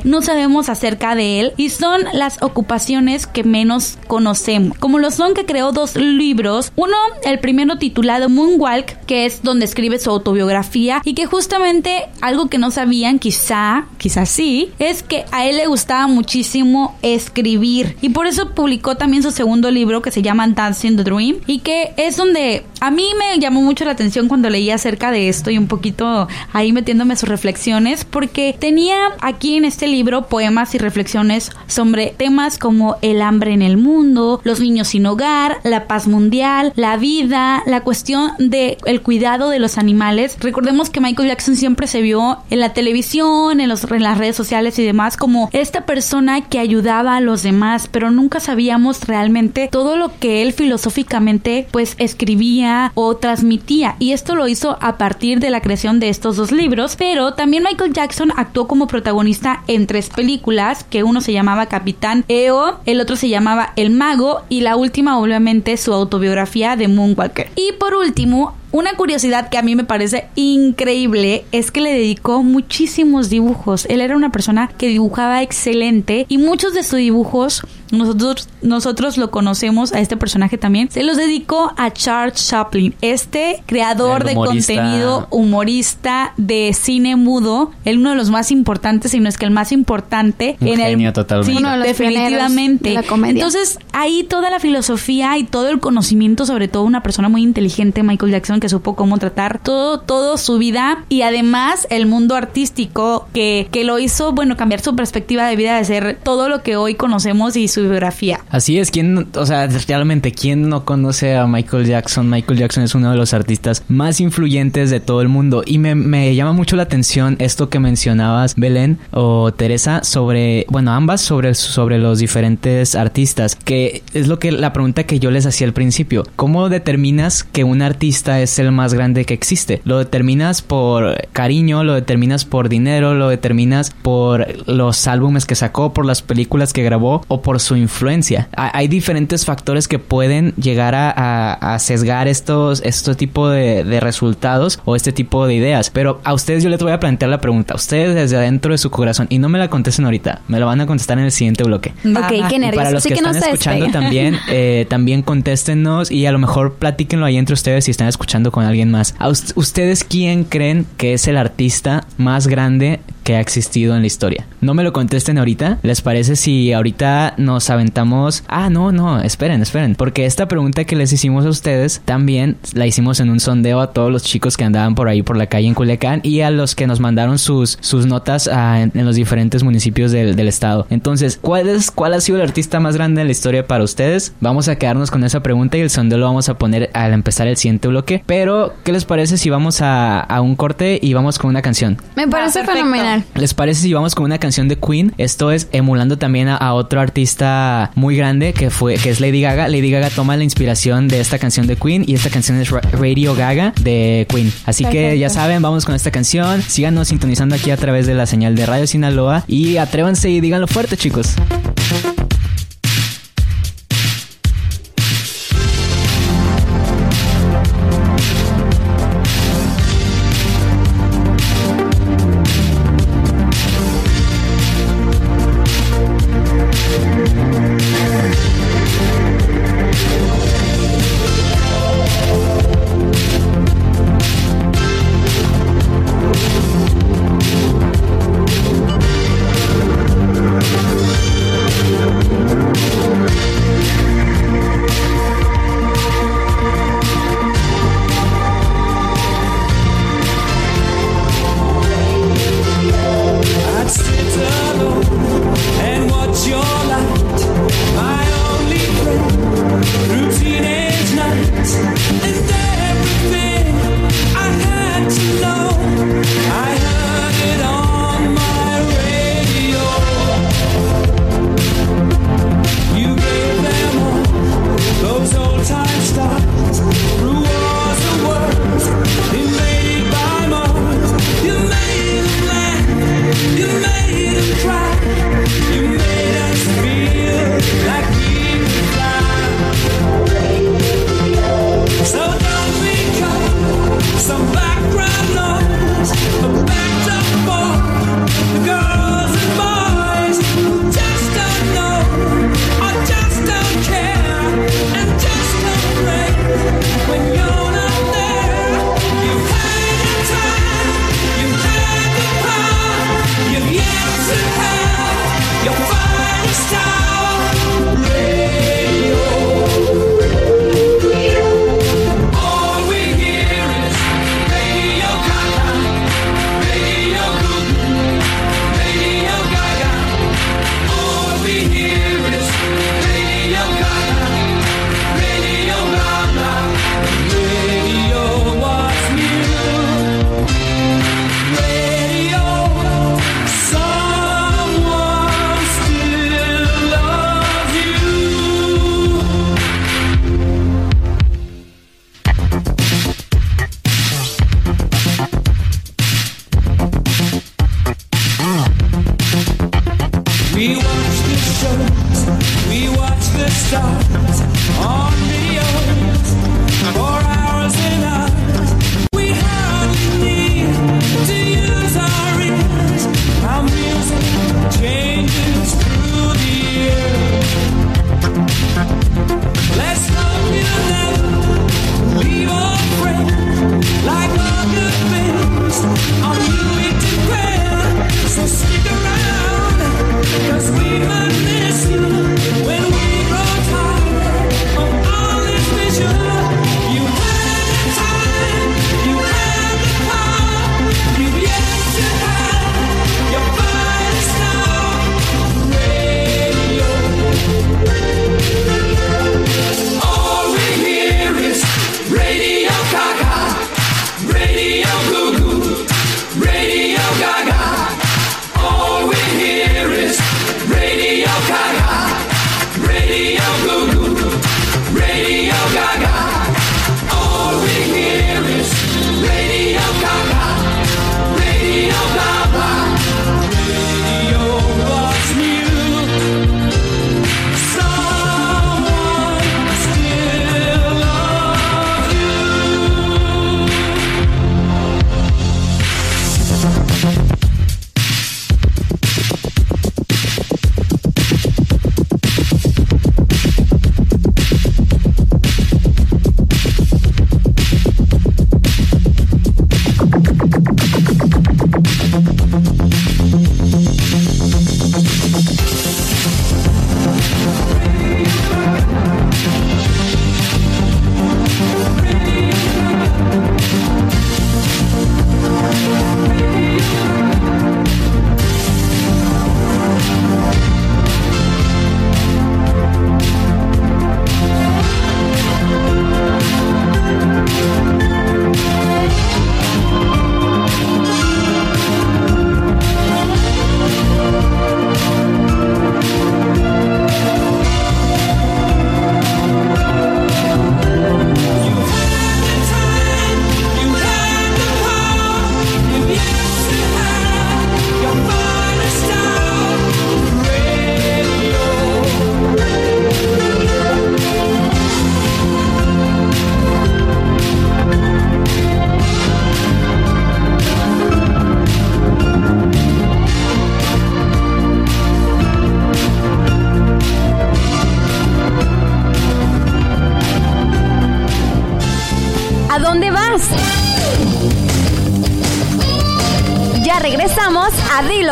no 0.03 0.21
sabemos 0.21 0.69
acerca 0.69 1.15
de 1.15 1.39
él 1.39 1.53
y 1.57 1.69
son 1.69 2.01
las 2.13 2.41
ocupaciones 2.41 3.27
que 3.27 3.43
menos 3.43 3.97
conocemos, 4.07 4.77
como 4.77 4.99
lo 4.99 5.11
son 5.11 5.33
que 5.33 5.45
creó 5.45 5.71
dos 5.71 5.95
libros, 5.95 6.71
uno, 6.75 6.95
el 7.23 7.39
primero 7.39 7.77
titulado 7.77 8.29
Moonwalk, 8.29 9.05
que 9.05 9.25
es 9.25 9.41
donde 9.43 9.65
escribe 9.65 9.99
su 9.99 10.09
autobiografía 10.09 11.01
y 11.03 11.13
que 11.13 11.25
justamente 11.25 12.05
algo 12.21 12.47
que 12.47 12.57
no 12.57 12.71
sabían, 12.71 13.19
quizá, 13.19 13.85
quizá 13.97 14.25
sí, 14.25 14.71
es 14.79 15.03
que 15.03 15.25
a 15.31 15.45
él 15.45 15.57
le 15.57 15.67
gustaba 15.67 16.07
muchísimo 16.07 16.97
escribir. 17.01 17.97
Y 18.01 18.09
por 18.09 18.27
eso 18.27 18.51
publicó 18.51 18.95
también 18.95 19.23
su 19.23 19.31
segundo 19.31 19.71
libro 19.71 20.01
que 20.01 20.11
se 20.11 20.21
llama 20.21 20.47
Dancing 20.47 20.97
the 20.97 21.03
Dream 21.03 21.37
y 21.47 21.59
que 21.59 21.93
es 21.97 22.17
donde 22.17 22.63
a 22.81 22.91
mí 22.91 23.07
me 23.17 23.39
llamó 23.39 23.61
mucho 23.61 23.85
la 23.85 23.91
atención 23.91 24.27
cuando 24.27 24.49
leí 24.49 24.69
acerca 24.69 25.11
de 25.11 25.29
esto 25.29 25.49
y 25.49 25.57
un 25.57 25.67
poquito 25.67 26.27
ahí 26.53 26.73
metiéndome 26.73 27.15
sus 27.15 27.29
reflexiones 27.29 28.05
porque 28.05 28.55
tenía 28.57 28.97
aquí 29.21 29.55
en 29.55 29.65
este 29.65 29.87
libro 29.87 30.27
poemas 30.27 30.75
y 30.75 30.77
reflexiones 30.77 31.51
sobre 31.67 32.13
temas 32.17 32.57
como 32.57 32.97
el 33.01 33.21
hambre 33.21 33.53
en 33.53 33.61
el 33.61 33.77
mundo, 33.77 34.41
los 34.43 34.59
niños 34.59 34.89
sin 34.89 35.05
hogar, 35.05 35.57
la 35.63 35.87
paz 35.87 36.07
mundial, 36.07 36.73
la 36.75 36.97
vida, 36.97 37.63
la 37.65 37.81
cuestión 37.81 38.31
de 38.39 38.77
el 38.85 39.01
cuidado 39.01 39.49
de 39.49 39.59
los 39.59 39.77
animales. 39.77 40.37
Recordemos 40.39 40.89
que 40.89 41.01
Michael 41.01 41.29
Jackson 41.29 41.55
siempre 41.55 41.87
se 41.87 42.01
vio 42.01 42.39
en 42.49 42.59
la 42.59 42.73
televisión, 42.73 43.59
en, 43.61 43.69
los, 43.69 43.83
en 43.85 44.03
las 44.03 44.17
redes 44.17 44.35
sociales 44.35 44.77
y 44.79 44.83
demás 44.83 45.17
como 45.17 45.49
esta 45.53 45.85
persona 45.85 46.41
que 46.41 46.59
ayudaba 46.59 47.15
a 47.15 47.21
los 47.21 47.43
demás, 47.43 47.87
pero 47.89 48.11
nunca 48.11 48.39
sabíamos 48.39 49.07
realmente 49.07 49.69
todo 49.71 49.97
lo 49.97 50.11
que 50.19 50.41
él 50.41 50.53
filosóficamente 50.53 51.67
pues 51.71 51.95
escribía 51.99 52.64
o 52.93 53.15
transmitía 53.17 53.95
y 53.99 54.11
esto 54.11 54.35
lo 54.35 54.47
hizo 54.47 54.77
a 54.81 54.97
partir 54.97 55.39
de 55.39 55.49
la 55.49 55.61
creación 55.61 55.99
de 55.99 56.09
estos 56.09 56.37
dos 56.37 56.51
libros, 56.51 56.95
pero 56.95 57.33
también 57.33 57.63
Michael 57.63 57.93
Jackson 57.93 58.31
actuó 58.35 58.67
como 58.67 58.87
protagonista 58.87 59.63
en 59.67 59.87
tres 59.87 60.09
películas, 60.09 60.83
que 60.83 61.03
uno 61.03 61.21
se 61.21 61.33
llamaba 61.33 61.67
Capitán 61.67 62.25
EO, 62.27 62.79
el 62.85 63.01
otro 63.01 63.15
se 63.15 63.29
llamaba 63.29 63.73
El 63.75 63.91
Mago 63.91 64.41
y 64.49 64.61
la 64.61 64.75
última 64.75 65.19
obviamente 65.19 65.77
su 65.77 65.93
autobiografía 65.93 66.75
de 66.75 66.87
Moonwalker. 66.87 67.49
Y 67.55 67.73
por 67.73 67.95
último, 67.95 68.55
una 68.71 68.93
curiosidad 68.97 69.49
que 69.49 69.57
a 69.57 69.61
mí 69.61 69.73
me 69.73 69.85
parece 69.85 70.27
increíble 70.35 71.45
es 71.53 71.71
que 71.71 71.79
le 71.79 71.93
dedicó 71.93 72.43
muchísimos 72.43 73.29
dibujos. 73.29 73.85
Él 73.85 74.01
era 74.01 74.17
una 74.17 74.31
persona 74.31 74.67
que 74.67 74.89
dibujaba 74.89 75.41
excelente 75.41 76.25
y 76.27 76.37
muchos 76.37 76.73
de 76.73 76.83
sus 76.83 76.99
dibujos 76.99 77.65
nosotros, 77.97 78.49
nosotros 78.61 79.17
lo 79.17 79.31
conocemos 79.31 79.93
a 79.93 79.99
este 79.99 80.17
personaje 80.17 80.57
también. 80.57 80.89
Se 80.91 81.03
los 81.03 81.17
dedicó 81.17 81.73
a 81.77 81.91
Charles 81.91 82.47
Chaplin, 82.47 82.95
este 83.01 83.63
creador 83.65 84.23
de 84.23 84.35
contenido 84.35 85.27
humorista 85.31 86.33
de 86.37 86.73
cine 86.73 87.15
mudo, 87.15 87.71
el 87.85 87.99
uno 87.99 88.11
de 88.11 88.15
los 88.15 88.29
más 88.29 88.51
importantes, 88.51 89.11
si 89.11 89.19
no 89.19 89.29
es 89.29 89.37
que 89.37 89.45
el 89.45 89.51
más 89.51 89.71
importante 89.71 90.57
Un 90.61 90.67
en 90.67 90.77
genio 90.79 91.07
el 91.09 91.13
totalmente. 91.13 91.57
Uno 91.57 91.71
de 91.71 91.77
los 91.77 91.87
definitivamente. 91.87 92.83
pioneros 92.83 92.83
de 92.83 92.93
la 92.93 93.03
comedia. 93.03 93.33
Entonces, 93.33 93.79
ahí 93.93 94.23
toda 94.23 94.49
la 94.49 94.59
filosofía 94.59 95.37
y 95.37 95.43
todo 95.43 95.69
el 95.69 95.79
conocimiento, 95.79 96.45
sobre 96.45 96.67
todo 96.67 96.83
una 96.83 97.03
persona 97.03 97.29
muy 97.29 97.43
inteligente, 97.43 98.03
Michael 98.03 98.31
Jackson, 98.31 98.59
que 98.59 98.69
supo 98.69 98.95
cómo 98.95 99.17
tratar 99.17 99.59
todo, 99.61 99.99
todo 99.99 100.37
su 100.37 100.57
vida 100.57 101.05
y 101.09 101.21
además 101.21 101.87
el 101.89 102.05
mundo 102.05 102.35
artístico 102.35 103.27
que, 103.33 103.67
que 103.71 103.83
lo 103.83 103.99
hizo, 103.99 104.31
bueno, 104.33 104.57
cambiar 104.57 104.81
su 104.81 104.95
perspectiva 104.95 105.47
de 105.47 105.55
vida 105.55 105.77
de 105.77 105.85
ser 105.85 106.19
todo 106.23 106.49
lo 106.49 106.63
que 106.63 106.75
hoy 106.75 106.95
conocemos 106.95 107.55
y 107.55 107.67
su 107.67 107.84
biografía. 107.85 108.41
Así 108.49 108.79
es, 108.79 108.91
¿quién, 108.91 109.27
o 109.35 109.45
sea, 109.45 109.67
realmente, 109.87 110.31
¿quién 110.31 110.69
no 110.69 110.85
conoce 110.85 111.35
a 111.35 111.47
Michael 111.47 111.85
Jackson? 111.85 112.29
Michael 112.29 112.59
Jackson 112.59 112.83
es 112.83 112.95
uno 112.95 113.11
de 113.11 113.17
los 113.17 113.33
artistas 113.33 113.83
más 113.87 114.19
influyentes 114.19 114.89
de 114.89 114.99
todo 114.99 115.21
el 115.21 115.27
mundo 115.27 115.63
y 115.65 115.77
me, 115.77 115.95
me 115.95 116.35
llama 116.35 116.53
mucho 116.53 116.75
la 116.75 116.83
atención 116.83 117.35
esto 117.39 117.69
que 117.69 117.79
mencionabas, 117.79 118.55
Belén 118.55 118.99
o 119.11 119.53
Teresa, 119.53 120.03
sobre, 120.03 120.65
bueno, 120.69 120.91
ambas 120.91 121.21
sobre, 121.21 121.53
sobre 121.55 121.97
los 121.97 122.19
diferentes 122.19 122.95
artistas, 122.95 123.55
que 123.55 124.03
es 124.13 124.27
lo 124.27 124.39
que 124.39 124.51
la 124.51 124.73
pregunta 124.73 125.03
que 125.03 125.19
yo 125.19 125.31
les 125.31 125.45
hacía 125.45 125.67
al 125.67 125.73
principio. 125.73 126.23
¿Cómo 126.35 126.69
determinas 126.69 127.43
que 127.43 127.63
un 127.63 127.81
artista 127.81 128.41
es 128.41 128.59
el 128.59 128.71
más 128.71 128.93
grande 128.93 129.25
que 129.25 129.33
existe? 129.33 129.81
¿Lo 129.85 129.97
determinas 129.97 130.61
por 130.61 131.27
cariño? 131.33 131.83
¿Lo 131.83 131.93
determinas 131.93 132.45
por 132.45 132.69
dinero? 132.69 133.13
¿Lo 133.13 133.29
determinas 133.29 133.91
por 134.01 134.47
los 134.67 135.07
álbumes 135.07 135.45
que 135.45 135.55
sacó? 135.55 135.93
¿Por 135.93 136.05
las 136.05 136.21
películas 136.21 136.73
que 136.73 136.83
grabó? 136.83 137.23
¿O 137.27 137.41
por 137.41 137.59
su 137.65 137.75
influencia? 137.75 138.47
Ha- 138.55 138.77
Hay 138.77 138.87
diferentes 138.87 139.45
factores 139.45 139.87
que 139.87 139.99
pueden 139.99 140.53
llegar 140.55 140.95
a, 140.95 141.11
a- 141.11 141.73
a 141.75 141.79
sesgar 141.79 142.27
estos, 142.27 142.81
este 142.85 143.15
tipo 143.15 143.49
de, 143.49 143.83
de 143.83 143.99
resultados 143.99 144.79
o 144.85 144.95
este 144.95 145.11
tipo 145.11 145.45
de 145.47 145.55
ideas. 145.55 145.89
Pero 145.89 146.21
a 146.23 146.33
ustedes 146.33 146.63
yo 146.63 146.69
les 146.69 146.79
voy 146.81 146.91
a 146.91 146.99
plantear 146.99 147.29
la 147.29 147.41
pregunta. 147.41 147.75
Ustedes 147.75 148.15
desde 148.15 148.37
adentro 148.37 148.71
de 148.71 148.77
su 148.77 148.89
corazón. 148.89 149.27
Y 149.29 149.39
no 149.39 149.49
me 149.49 149.59
la 149.59 149.67
contesten 149.69 150.05
ahorita. 150.05 150.41
Me 150.47 150.59
la 150.59 150.65
van 150.65 150.81
a 150.81 150.85
contestar 150.85 151.17
en 151.19 151.25
el 151.25 151.31
siguiente 151.31 151.63
bloque. 151.63 151.89
Ok, 152.05 152.49
qué 152.49 152.59
nervios. 152.59 152.75
para 152.75 152.91
los 152.91 152.99
Así 153.05 153.09
que, 153.09 153.15
que, 153.15 153.21
no 153.21 153.31
están 153.31 153.49
escuchando 153.53 153.87
también, 153.91 154.37
eh, 154.49 154.85
también 154.89 155.21
contéstenos 155.21 156.11
y 156.11 156.25
a 156.25 156.31
lo 156.31 156.39
mejor 156.39 156.75
platíquenlo 156.75 157.25
ahí 157.25 157.37
entre 157.37 157.53
ustedes 157.53 157.85
si 157.85 157.91
están 157.91 158.07
escuchando 158.07 158.51
con 158.51 158.63
alguien 158.65 158.91
más. 158.91 159.15
¿A 159.19 159.29
us- 159.29 159.53
¿Ustedes 159.55 160.03
quién 160.03 160.43
creen 160.43 160.85
que 160.97 161.13
es 161.13 161.27
el 161.27 161.37
artista 161.37 162.05
más 162.17 162.47
grande 162.47 162.99
que 163.25 163.35
ha 163.35 163.41
existido 163.41 163.95
en 163.95 164.01
la 164.01 164.07
historia? 164.07 164.45
No 164.61 164.73
me 164.73 164.83
lo 164.83 164.93
contesten 164.93 165.37
ahorita. 165.37 165.79
¿Les 165.81 166.01
parece 166.01 166.37
si 166.37 166.71
ahorita 166.71 167.33
nos 167.37 167.69
aventamos? 167.69 168.43
Ah, 168.47 168.69
no, 168.69 168.91
no, 168.93 169.19
esperen, 169.19 169.61
esperen. 169.61 169.95
Porque 169.95 170.25
esta 170.25 170.47
pregunta 170.47 170.85
que 170.85 170.95
les 170.95 171.11
hicimos 171.11 171.45
a 171.45 171.49
ustedes 171.49 172.01
también 172.05 172.57
la 172.73 172.85
hicimos 172.85 173.19
en 173.19 173.29
un 173.29 173.39
sondeo 173.39 173.81
a 173.81 173.91
todos 173.91 174.11
los 174.11 174.23
chicos 174.23 174.55
que 174.55 174.63
andaban 174.63 174.95
por 174.95 175.09
ahí 175.09 175.23
por 175.23 175.35
la 175.35 175.47
calle 175.47 175.67
en 175.67 175.73
Culiacán 175.73 176.21
y 176.23 176.41
a 176.41 176.51
los 176.51 176.75
que 176.75 176.87
nos 176.87 176.99
mandaron 176.99 177.39
sus, 177.39 177.77
sus 177.81 178.05
notas 178.05 178.47
ah, 178.47 178.81
en, 178.81 178.91
en 178.93 179.05
los 179.05 179.15
diferentes 179.15 179.63
municipios 179.63 180.11
del, 180.11 180.35
del 180.35 180.47
estado. 180.47 180.85
Entonces, 180.89 181.39
¿cuál, 181.41 181.67
es, 181.67 181.89
¿cuál 181.91 182.13
ha 182.13 182.21
sido 182.21 182.37
el 182.37 182.43
artista 182.43 182.79
más 182.79 182.95
grande 182.95 183.21
de 183.21 183.25
la 183.25 183.31
historia 183.31 183.65
para 183.65 183.83
ustedes? 183.83 184.33
Vamos 184.39 184.67
a 184.67 184.77
quedarnos 184.77 185.09
con 185.09 185.23
esa 185.23 185.41
pregunta 185.41 185.77
y 185.77 185.81
el 185.81 185.89
sondeo 185.89 186.19
lo 186.19 186.27
vamos 186.27 186.47
a 186.49 186.57
poner 186.59 186.91
al 186.93 187.13
empezar 187.13 187.47
el 187.47 187.57
siguiente 187.57 187.87
bloque. 187.87 188.23
Pero, 188.25 188.73
¿qué 188.83 188.91
les 188.91 189.05
parece 189.05 189.37
si 189.37 189.49
vamos 189.49 189.81
a, 189.81 190.19
a 190.19 190.41
un 190.41 190.55
corte 190.55 190.99
y 191.01 191.13
vamos 191.13 191.39
con 191.39 191.49
una 191.49 191.61
canción? 191.61 191.97
Me 192.15 192.27
parece 192.27 192.59
perfecto. 192.59 192.79
fenomenal. 192.79 193.14
¿Les 193.35 193.53
parece 193.53 193.81
si 193.81 193.93
vamos 193.93 194.15
con 194.15 194.25
una 194.25 194.37
canción 194.37 194.67
de 194.67 194.77
Queen? 194.77 195.13
Esto 195.17 195.51
es 195.51 195.67
emulando 195.71 196.17
también 196.17 196.47
a, 196.47 196.57
a 196.57 196.73
otro 196.73 196.99
artista 197.01 197.91
muy 197.95 198.15
grande 198.17 198.53
que 198.53 198.69
fue 198.69 198.95
que 198.95 199.09
es 199.09 199.19
Lady 199.19 199.41
Gaga. 199.41 199.67
Lady 199.67 199.91
Gaga 199.91 200.09
toma 200.09 200.35
la 200.37 200.43
inspiración 200.43 201.07
de 201.07 201.19
esta 201.21 201.39
canción 201.39 201.67
de 201.67 201.75
Queen 201.75 202.03
y 202.07 202.15
esta 202.15 202.29
canción 202.29 202.59
es 202.59 202.69
Ra- 202.69 202.81
Radio 202.91 203.35
Gaga 203.35 203.73
de 203.81 204.25
Queen. 204.29 204.51
Así 204.65 204.85
que 204.85 205.17
ya 205.17 205.29
saben, 205.29 205.61
vamos 205.61 205.85
con 205.85 205.95
esta 205.95 206.11
canción. 206.11 206.61
Síganos 206.61 207.07
sintonizando 207.09 207.55
aquí 207.55 207.71
a 207.71 207.77
través 207.77 208.07
de 208.07 208.13
la 208.15 208.25
señal 208.25 208.55
de 208.55 208.65
Radio 208.65 208.87
Sinaloa 208.87 209.43
y 209.47 209.77
atrévanse 209.77 210.29
y 210.29 210.41
díganlo 210.41 210.67
fuerte, 210.67 210.97
chicos. 210.97 211.35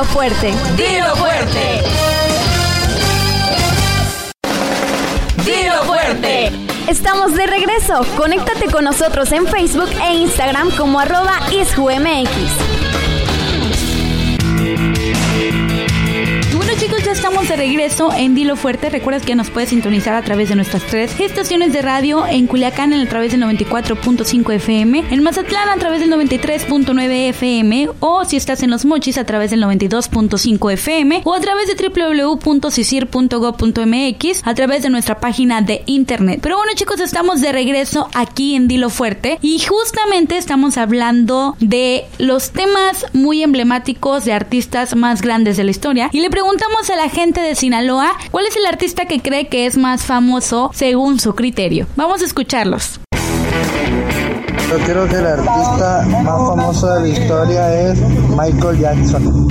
Dilo 0.04 0.12
Fuerte. 0.12 0.54
Dilo 0.76 1.16
fuerte. 1.16 1.82
Dilo 5.46 5.84
fuerte. 5.84 6.52
Estamos 6.89 7.34
de 7.36 7.48
regreso. 7.48 8.06
Conéctate 8.18 8.66
con 8.66 8.84
nosotros 8.84 9.32
en 9.32 9.48
Facebook 9.48 9.89
e 10.06 10.16
Instagram 10.16 10.72
como 10.76 11.00
arroba 11.00 11.39
isjumx. 11.52 12.72
Chicos, 16.93 17.06
ya 17.06 17.13
estamos 17.13 17.47
de 17.47 17.56
regreso 17.56 18.13
en 18.13 18.36
Dilo 18.36 18.56
Fuerte. 18.56 18.91
Recuerda 18.91 19.25
que 19.25 19.34
nos 19.34 19.49
puedes 19.49 19.69
sintonizar 19.69 20.13
a 20.13 20.21
través 20.21 20.49
de 20.49 20.56
nuestras 20.56 20.84
tres 20.84 21.19
estaciones 21.19 21.73
de 21.73 21.82
radio 21.82 22.27
en 22.27 22.45
Culiacán 22.45 22.93
a 22.93 23.10
través 23.10 23.32
del 23.32 23.41
94.5 23.41 24.53
FM, 24.53 25.06
en 25.10 25.23
Mazatlán 25.23 25.69
a 25.69 25.77
través 25.77 26.01
del 26.01 26.12
93.9 26.12 27.29
FM 27.29 27.89
o 27.99 28.25
si 28.25 28.38
estás 28.38 28.62
en 28.62 28.69
Los 28.69 28.86
Mochis 28.86 29.17
a 29.17 29.25
través 29.25 29.49
del 29.49 29.63
92.5 29.63 30.71
FM 30.73 31.21
o 31.23 31.34
a 31.34 31.39
través 31.39 31.65
de 31.67 31.73
www.sisir.gov.mx 31.75 34.41
a 34.43 34.53
través 34.53 34.84
de 34.84 34.91
nuestra 34.91 35.19
página 35.19 35.63
de 35.63 35.82
internet. 35.88 36.41
Pero 36.43 36.58
bueno 36.58 36.73
chicos, 36.75 36.99
estamos 36.99 37.41
de 37.41 37.53
regreso 37.53 38.08
aquí 38.13 38.53
en 38.53 38.67
Dilo 38.67 38.91
Fuerte 38.91 39.39
y 39.41 39.58
justamente 39.60 40.38
estamos 40.38 40.77
hablando 40.77 41.56
de 41.60 42.06
los 42.19 42.51
temas 42.51 43.08
muy 43.13 43.41
emblemáticos 43.41 44.25
de 44.25 44.34
artistas 44.34 44.95
más 44.95 45.23
grandes 45.23 45.58
de 45.58 45.63
la 45.63 45.71
historia 45.71 46.12
y 46.12 46.21
le 46.21 46.29
preguntamos 46.29 46.83
a 46.89 46.96
la 46.96 47.10
gente 47.10 47.39
de 47.41 47.56
Sinaloa 47.56 48.12
cuál 48.32 48.46
es 48.46 48.58
el 48.58 48.65
artista 48.65 49.06
que 49.06 49.22
cree 49.22 49.48
que 49.48 49.65
es 49.65 49.78
más 49.78 50.04
famoso 50.04 50.72
según 50.74 51.19
su 51.19 51.34
criterio. 51.36 51.88
Vamos 51.96 52.22
a 52.22 52.26
escucharlos. 52.26 53.00
Yo 54.69 54.80
creo 54.86 55.08
que 55.08 55.15
el 55.15 55.28
artista 55.28 56.04
más 56.08 56.24
famoso 56.24 56.93
de 56.96 57.02
la 57.02 57.08
historia 57.08 57.91
es 57.91 58.00
Michael 58.30 58.80
Jackson. 58.80 59.48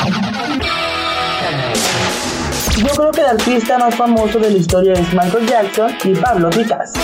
Yo 2.77 2.88
creo 2.88 3.12
que 3.12 3.21
el 3.21 3.27
artista 3.27 3.79
más 3.79 3.95
famoso 3.95 4.38
de 4.38 4.51
la 4.51 4.59
historia 4.59 4.92
es 4.95 5.12
Michael 5.12 5.47
Jackson 5.47 5.90
y 6.05 6.14
Pablo 6.14 6.51
Picasso. 6.51 7.01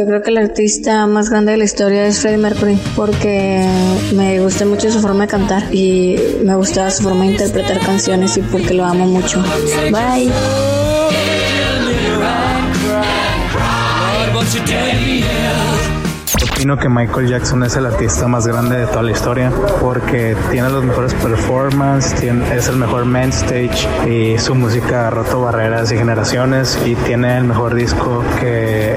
Yo 0.00 0.06
creo 0.06 0.22
que 0.22 0.30
el 0.30 0.38
artista 0.38 1.06
más 1.06 1.28
grande 1.28 1.52
de 1.52 1.58
la 1.58 1.64
historia 1.64 2.06
es 2.06 2.20
Freddie 2.20 2.38
Mercury 2.38 2.78
porque 2.96 3.68
me 4.14 4.40
gusta 4.40 4.64
mucho 4.64 4.90
su 4.90 4.98
forma 4.98 5.24
de 5.24 5.28
cantar 5.28 5.74
y 5.74 6.16
me 6.42 6.56
gusta 6.56 6.90
su 6.90 7.02
forma 7.02 7.24
de 7.24 7.32
interpretar 7.32 7.78
canciones 7.80 8.34
y 8.38 8.40
porque 8.40 8.72
lo 8.72 8.86
amo 8.86 9.04
mucho. 9.04 9.44
Bye. 9.92 10.32
Opino 16.50 16.78
que 16.78 16.88
Michael 16.88 17.28
Jackson 17.28 17.62
es 17.64 17.76
el 17.76 17.84
artista 17.84 18.26
más 18.26 18.46
grande 18.46 18.78
de 18.78 18.86
toda 18.86 19.02
la 19.02 19.12
historia 19.12 19.52
porque 19.82 20.34
tiene 20.50 20.70
los 20.70 20.82
mejores 20.82 21.12
performances, 21.12 22.22
es 22.22 22.68
el 22.68 22.76
mejor 22.76 23.04
main 23.04 23.28
stage 23.28 23.86
y 24.08 24.38
su 24.38 24.54
música 24.54 25.08
ha 25.08 25.10
roto 25.10 25.42
barreras 25.42 25.92
y 25.92 25.98
generaciones 25.98 26.78
y 26.86 26.94
tiene 26.94 27.36
el 27.36 27.44
mejor 27.44 27.74
disco 27.74 28.24
que 28.40 28.96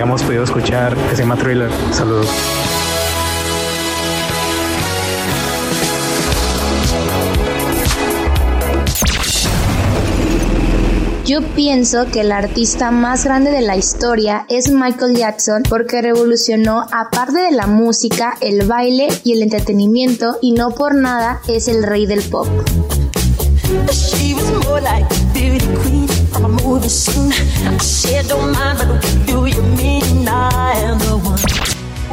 hayamos 0.00 0.22
podido 0.22 0.44
escuchar 0.44 0.96
que 0.96 1.14
se 1.14 1.22
llama 1.22 1.36
Thriller. 1.36 1.70
Saludos. 1.92 2.26
Yo 11.26 11.42
pienso 11.54 12.06
que 12.10 12.22
el 12.22 12.32
artista 12.32 12.90
más 12.90 13.24
grande 13.24 13.50
de 13.50 13.60
la 13.60 13.76
historia 13.76 14.46
es 14.48 14.70
Michael 14.72 15.16
Jackson 15.16 15.64
porque 15.68 16.00
revolucionó, 16.00 16.86
aparte 16.90 17.38
de 17.38 17.52
la 17.52 17.66
música, 17.66 18.38
el 18.40 18.66
baile 18.66 19.08
y 19.22 19.34
el 19.34 19.42
entretenimiento 19.42 20.38
y 20.40 20.52
no 20.52 20.70
por 20.70 20.94
nada 20.94 21.42
es 21.46 21.68
el 21.68 21.82
rey 21.82 22.06
del 22.06 22.22
pop. 22.22 22.48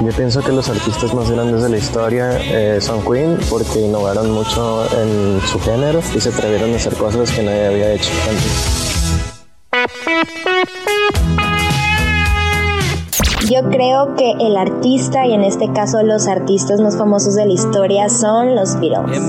Yo 0.02 0.12
pienso 0.14 0.42
que 0.42 0.52
los 0.52 0.70
artistas 0.70 1.14
más 1.14 1.30
grandes 1.32 1.64
de 1.64 1.70
la 1.70 1.78
historia 1.78 2.38
eh, 2.40 2.80
son 2.80 3.02
Queen 3.02 3.40
porque 3.50 3.80
innovaron 3.80 4.30
mucho 4.32 4.86
en 4.96 5.42
su 5.48 5.60
género 5.60 6.02
y 6.16 6.22
se 6.22 6.30
atrevieron 6.30 6.72
a 6.74 6.76
hacer 6.76 6.94
cosas 6.94 7.32
que 7.32 7.42
nadie 7.42 7.66
había 7.68 7.94
hecho 7.94 8.12
antes. 8.30 8.88
Yo 13.50 13.70
creo 13.70 14.16
que 14.16 14.32
el 14.40 14.58
artista, 14.58 15.26
y 15.26 15.34
en 15.34 15.44
este 15.44 15.72
caso 15.72 16.04
los 16.04 16.28
artistas 16.28 16.82
más 16.82 16.98
famosos 16.98 17.36
de 17.36 17.46
la 17.46 17.54
historia, 17.54 18.10
son 18.10 18.56
los 18.56 18.80
Beatles. 18.80 19.22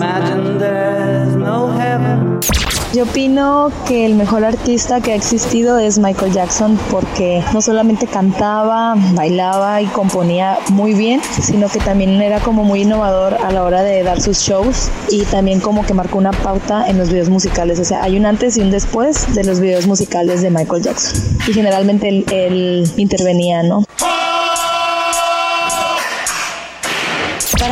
Yo 2.98 3.04
opino 3.04 3.70
que 3.86 4.04
el 4.04 4.16
mejor 4.16 4.44
artista 4.44 5.00
que 5.00 5.12
ha 5.12 5.14
existido 5.14 5.78
es 5.78 6.00
Michael 6.00 6.32
Jackson 6.32 6.76
porque 6.90 7.44
no 7.54 7.62
solamente 7.62 8.08
cantaba, 8.08 8.96
bailaba 9.14 9.80
y 9.80 9.86
componía 9.86 10.58
muy 10.70 10.94
bien, 10.94 11.20
sino 11.40 11.68
que 11.68 11.78
también 11.78 12.20
era 12.20 12.40
como 12.40 12.64
muy 12.64 12.82
innovador 12.82 13.34
a 13.34 13.52
la 13.52 13.62
hora 13.62 13.84
de 13.84 14.02
dar 14.02 14.20
sus 14.20 14.38
shows 14.38 14.90
y 15.10 15.22
también 15.26 15.60
como 15.60 15.86
que 15.86 15.94
marcó 15.94 16.18
una 16.18 16.32
pauta 16.32 16.88
en 16.88 16.98
los 16.98 17.10
videos 17.10 17.28
musicales. 17.28 17.78
O 17.78 17.84
sea, 17.84 18.02
hay 18.02 18.16
un 18.16 18.26
antes 18.26 18.56
y 18.56 18.62
un 18.62 18.72
después 18.72 19.32
de 19.32 19.44
los 19.44 19.60
videos 19.60 19.86
musicales 19.86 20.42
de 20.42 20.50
Michael 20.50 20.82
Jackson. 20.82 21.22
Y 21.46 21.52
generalmente 21.52 22.08
él, 22.08 22.24
él 22.32 22.92
intervenía, 22.96 23.62
¿no? 23.62 23.84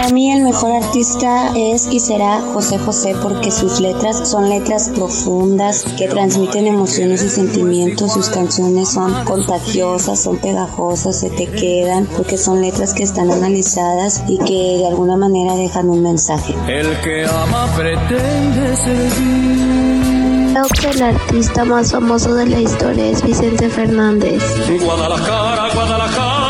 Para 0.07 0.15
mí 0.15 0.31
el 0.31 0.45
mejor 0.45 0.71
artista 0.71 1.51
es 1.57 1.89
y 1.91 1.99
será 1.99 2.41
José 2.41 2.79
José 2.79 3.17
porque 3.21 3.51
sus 3.51 3.81
letras 3.81 4.29
son 4.31 4.49
letras 4.49 4.93
profundas 4.95 5.85
que 5.99 6.07
transmiten 6.07 6.69
emociones 6.69 7.25
y 7.25 7.29
sentimientos. 7.29 8.13
Sus 8.13 8.29
canciones 8.29 8.89
son 8.89 9.13
contagiosas, 9.25 10.23
son 10.23 10.37
pegajosas, 10.37 11.19
se 11.19 11.29
te 11.31 11.49
quedan 11.49 12.07
porque 12.17 12.39
son 12.39 12.61
letras 12.61 12.95
que 12.95 13.03
están 13.03 13.33
analizadas 13.33 14.23
y 14.29 14.39
que 14.39 14.79
de 14.79 14.87
alguna 14.87 15.17
manera 15.17 15.57
dejan 15.57 15.91
un 15.91 16.05
mensaje. 16.05 16.55
El 16.69 17.01
que 17.01 17.27
ama 17.27 17.69
pretende 17.75 18.77
servir. 18.77 20.53
Creo 20.53 20.67
que 20.69 20.91
el 20.91 21.03
artista 21.03 21.65
más 21.65 21.91
famoso 21.91 22.33
de 22.33 22.47
la 22.47 22.61
historia 22.61 23.07
es 23.07 23.25
Vicente 23.25 23.69
Fernández. 23.69 24.41
Guadalajara, 24.85 25.75
Guadalajara. 25.75 26.46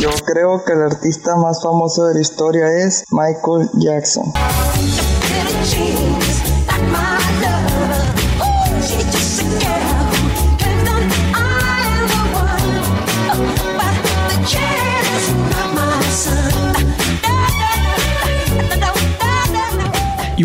Yo 0.00 0.10
creo 0.26 0.62
que 0.62 0.72
el 0.74 0.82
artista 0.82 1.36
más 1.36 1.62
famoso 1.62 2.04
de 2.04 2.14
la 2.14 2.20
historia 2.20 2.66
es 2.84 3.04
Michael 3.10 3.70
Jackson. 3.74 4.30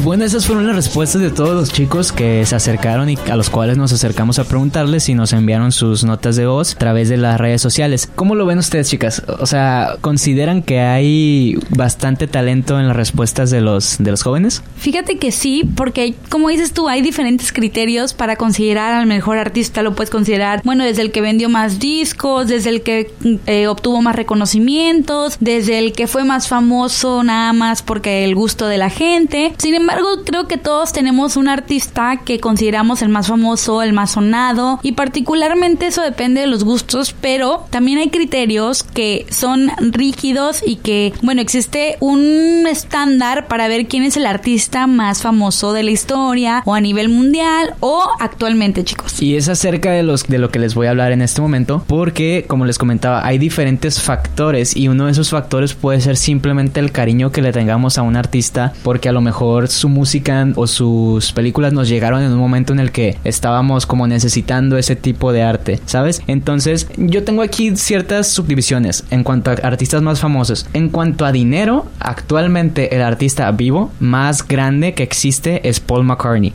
Bueno, 0.04 0.26
esas 0.26 0.48
fueron 0.48 0.66
las 0.66 0.76
respuestas 0.76 1.22
de 1.22 1.30
todos 1.30 1.54
los 1.54 1.72
chicos 1.72 2.12
que 2.12 2.46
se 2.46 2.56
acercaron 2.56 3.10
y 3.10 3.18
a 3.30 3.36
los 3.36 3.50
cuales 3.50 3.78
nos 3.78 3.94
acercamos 3.94 4.40
a 4.40 4.46
preguntarles 4.46 5.08
y 5.10 5.14
nos 5.14 5.34
enviaron 5.34 5.72
sus 5.72 6.04
notas 6.04 6.36
de 6.36 6.48
voz 6.48 6.76
a 6.76 6.78
través 6.78 7.10
de 7.10 7.18
las 7.18 7.40
redes 7.40 7.62
sociales. 7.62 8.10
¿Cómo 8.16 8.36
lo 8.36 8.46
ven 8.46 8.58
ustedes, 8.58 8.90
chicas? 8.90 9.22
O 9.40 9.46
sea, 9.46 9.98
¿consideran 10.02 10.64
que 10.64 10.80
hay 10.80 11.58
bastante 11.70 12.28
talento 12.28 12.80
en 12.80 12.88
las 12.88 12.96
respuestas 12.96 13.52
de 13.52 13.62
los, 13.62 13.98
de 14.00 14.12
los 14.12 14.24
jóvenes? 14.24 14.64
Fíjate 14.78 15.18
que 15.18 15.32
sí, 15.32 15.70
porque 15.76 16.16
como 16.30 16.50
dices 16.50 16.74
tú, 16.74 16.90
hay 16.90 17.02
diferentes 17.02 17.52
criterios 17.52 18.14
para 18.14 18.36
considerar 18.36 18.94
al 18.94 19.06
mejor 19.06 19.38
artista. 19.38 19.84
Lo 19.84 19.94
puedes 19.96 20.10
considerar, 20.10 20.62
bueno, 20.64 20.84
desde 20.84 21.04
el 21.04 21.12
que 21.12 21.22
vendió 21.22 21.50
más 21.50 21.80
discos, 21.80 22.48
desde 22.48 22.70
el 22.72 22.82
que 22.82 23.12
eh, 23.46 23.68
obtuvo 23.68 24.02
más 24.02 24.16
reconocimientos, 24.16 25.38
desde 25.40 25.80
el 25.80 25.94
que 25.94 26.08
fue 26.08 26.24
más 26.24 26.48
famoso 26.48 27.24
nada 27.24 27.54
más 27.54 27.82
porque 27.84 28.24
el 28.24 28.36
gusto 28.36 28.68
de 28.68 28.78
la 28.78 28.90
gente. 28.90 29.54
Sin 29.58 29.76
embargo, 29.76 29.91
creo 30.26 30.48
que 30.48 30.58
todos 30.58 30.94
tenemos 30.94 31.38
un 31.38 31.48
artista 31.48 32.22
que 32.24 32.40
consideramos 32.40 33.02
el 33.02 33.10
más 33.10 33.28
famoso, 33.28 33.82
el 33.82 33.94
más 33.94 34.12
sonado, 34.12 34.80
y 34.84 34.94
particularmente 34.94 35.88
eso 35.88 36.02
depende 36.02 36.42
de 36.42 36.48
los 36.48 36.64
gustos, 36.64 37.16
pero 37.20 37.66
también 37.70 38.00
hay 38.00 38.10
criterios 38.10 38.84
que 38.84 39.26
son 39.30 39.72
rígidos 39.80 40.62
y 40.66 40.78
que, 40.78 41.14
bueno, 41.22 41.42
existe 41.42 41.98
un 42.00 42.66
estándar 42.68 43.48
para 43.48 43.68
ver 43.68 43.88
quién 43.88 44.04
es 44.04 44.18
el 44.18 44.26
artista 44.26 44.88
más 44.88 45.22
famoso 45.22 45.74
de 45.74 45.84
la 45.84 45.92
historia 45.92 46.64
o 46.66 46.74
a 46.74 46.82
nivel 46.82 47.10
mundial 47.10 47.76
o 47.80 48.04
actualmente, 48.20 48.84
chicos. 48.84 49.22
Y 49.22 49.36
es 49.36 49.50
acerca 49.50 49.92
de 49.92 50.04
los 50.04 50.24
de 50.28 50.38
lo 50.38 50.50
que 50.50 50.60
les 50.60 50.76
voy 50.76 50.88
a 50.88 50.92
hablar 50.92 51.12
en 51.12 51.22
este 51.22 51.42
momento, 51.42 51.84
porque 51.88 52.46
como 52.48 52.66
les 52.66 52.78
comentaba, 52.78 53.26
hay 53.26 53.38
diferentes 53.38 54.02
factores 54.02 54.76
y 54.76 54.88
uno 54.88 55.06
de 55.06 55.12
esos 55.12 55.30
factores 55.30 55.74
puede 55.74 56.02
ser 56.02 56.18
simplemente 56.18 56.80
el 56.80 56.92
cariño 56.92 57.32
que 57.32 57.42
le 57.42 57.52
tengamos 57.52 57.98
a 57.98 58.02
un 58.02 58.16
artista, 58.16 58.74
porque 58.84 59.10
a 59.10 59.12
lo 59.12 59.22
mejor 59.22 59.68
su 59.72 59.90
música 59.90 60.48
o 60.56 60.68
sus 60.68 61.32
películas 61.34 61.74
nos 61.74 61.90
llegaron 61.90 62.22
en 62.24 62.32
un 62.32 62.38
momento 62.40 62.74
en 62.74 62.80
el 62.80 62.92
que 62.92 63.18
estábamos 63.24 63.86
como 63.86 64.08
necesitando 64.08 64.78
ese 64.78 64.96
tipo 64.96 65.32
de 65.34 65.44
arte, 65.44 65.80
¿sabes? 65.86 66.22
Entonces, 66.28 66.88
yo 66.98 67.24
tengo 67.24 67.42
aquí 67.42 67.76
ciertas 67.76 68.28
subdivisiones 68.28 69.04
en 69.12 69.24
cuanto 69.24 69.52
a 69.52 69.54
artistas 69.54 70.02
más 70.02 70.20
famosos. 70.20 70.66
En 70.74 70.90
cuanto 70.90 71.26
a 71.26 71.32
dinero, 71.32 71.86
actualmente 72.00 72.96
el 72.96 73.02
artista 73.02 73.52
vivo 73.52 73.92
más 74.00 74.48
grande 74.48 74.94
que 74.94 75.04
existe 75.04 75.68
es 75.68 75.80
Paul 75.80 76.04
McCartney. 76.04 76.54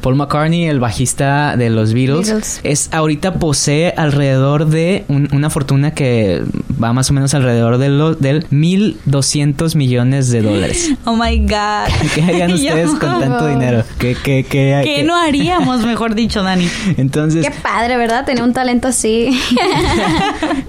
Paul 0.00 0.16
McCartney, 0.16 0.64
el 0.64 0.80
bajista 0.80 1.56
de 1.56 1.70
los 1.70 1.92
Beatles, 1.92 2.26
Beatles. 2.28 2.60
es 2.64 2.88
ahorita 2.92 3.34
posee 3.34 3.92
alrededor 3.96 4.66
de 4.66 5.04
un- 5.08 5.28
una 5.32 5.50
fortuna 5.50 5.92
que 5.92 6.42
va 6.82 6.92
más 6.92 7.10
o 7.10 7.14
menos 7.14 7.34
alrededor 7.34 7.78
de 7.78 7.88
los 7.88 8.20
del 8.20 8.46
1200 8.50 9.76
millones 9.76 10.30
de 10.30 10.42
dólares. 10.42 10.90
Oh 11.06 11.16
my 11.16 11.38
God. 11.38 11.88
¿Qué 12.46 12.52
harían 12.54 12.76
Yo- 12.76 12.82
ustedes 12.90 13.00
con 13.00 13.20
tanto 13.20 13.46
dinero? 13.48 13.84
¿Qué, 13.98 14.14
qué, 14.22 14.44
qué, 14.48 14.80
¿Qué 14.84 14.94
qué- 14.96 15.04
no 15.04 15.14
haríamos, 15.16 15.84
mejor 15.84 16.14
dicho, 16.14 16.42
Dani? 16.42 16.68
Entonces, 16.96 17.44
Qué 17.44 17.50
padre, 17.62 17.96
¿verdad? 17.96 18.24
Tener 18.24 18.42
un 18.42 18.52
talento 18.52 18.88
así. 18.88 19.30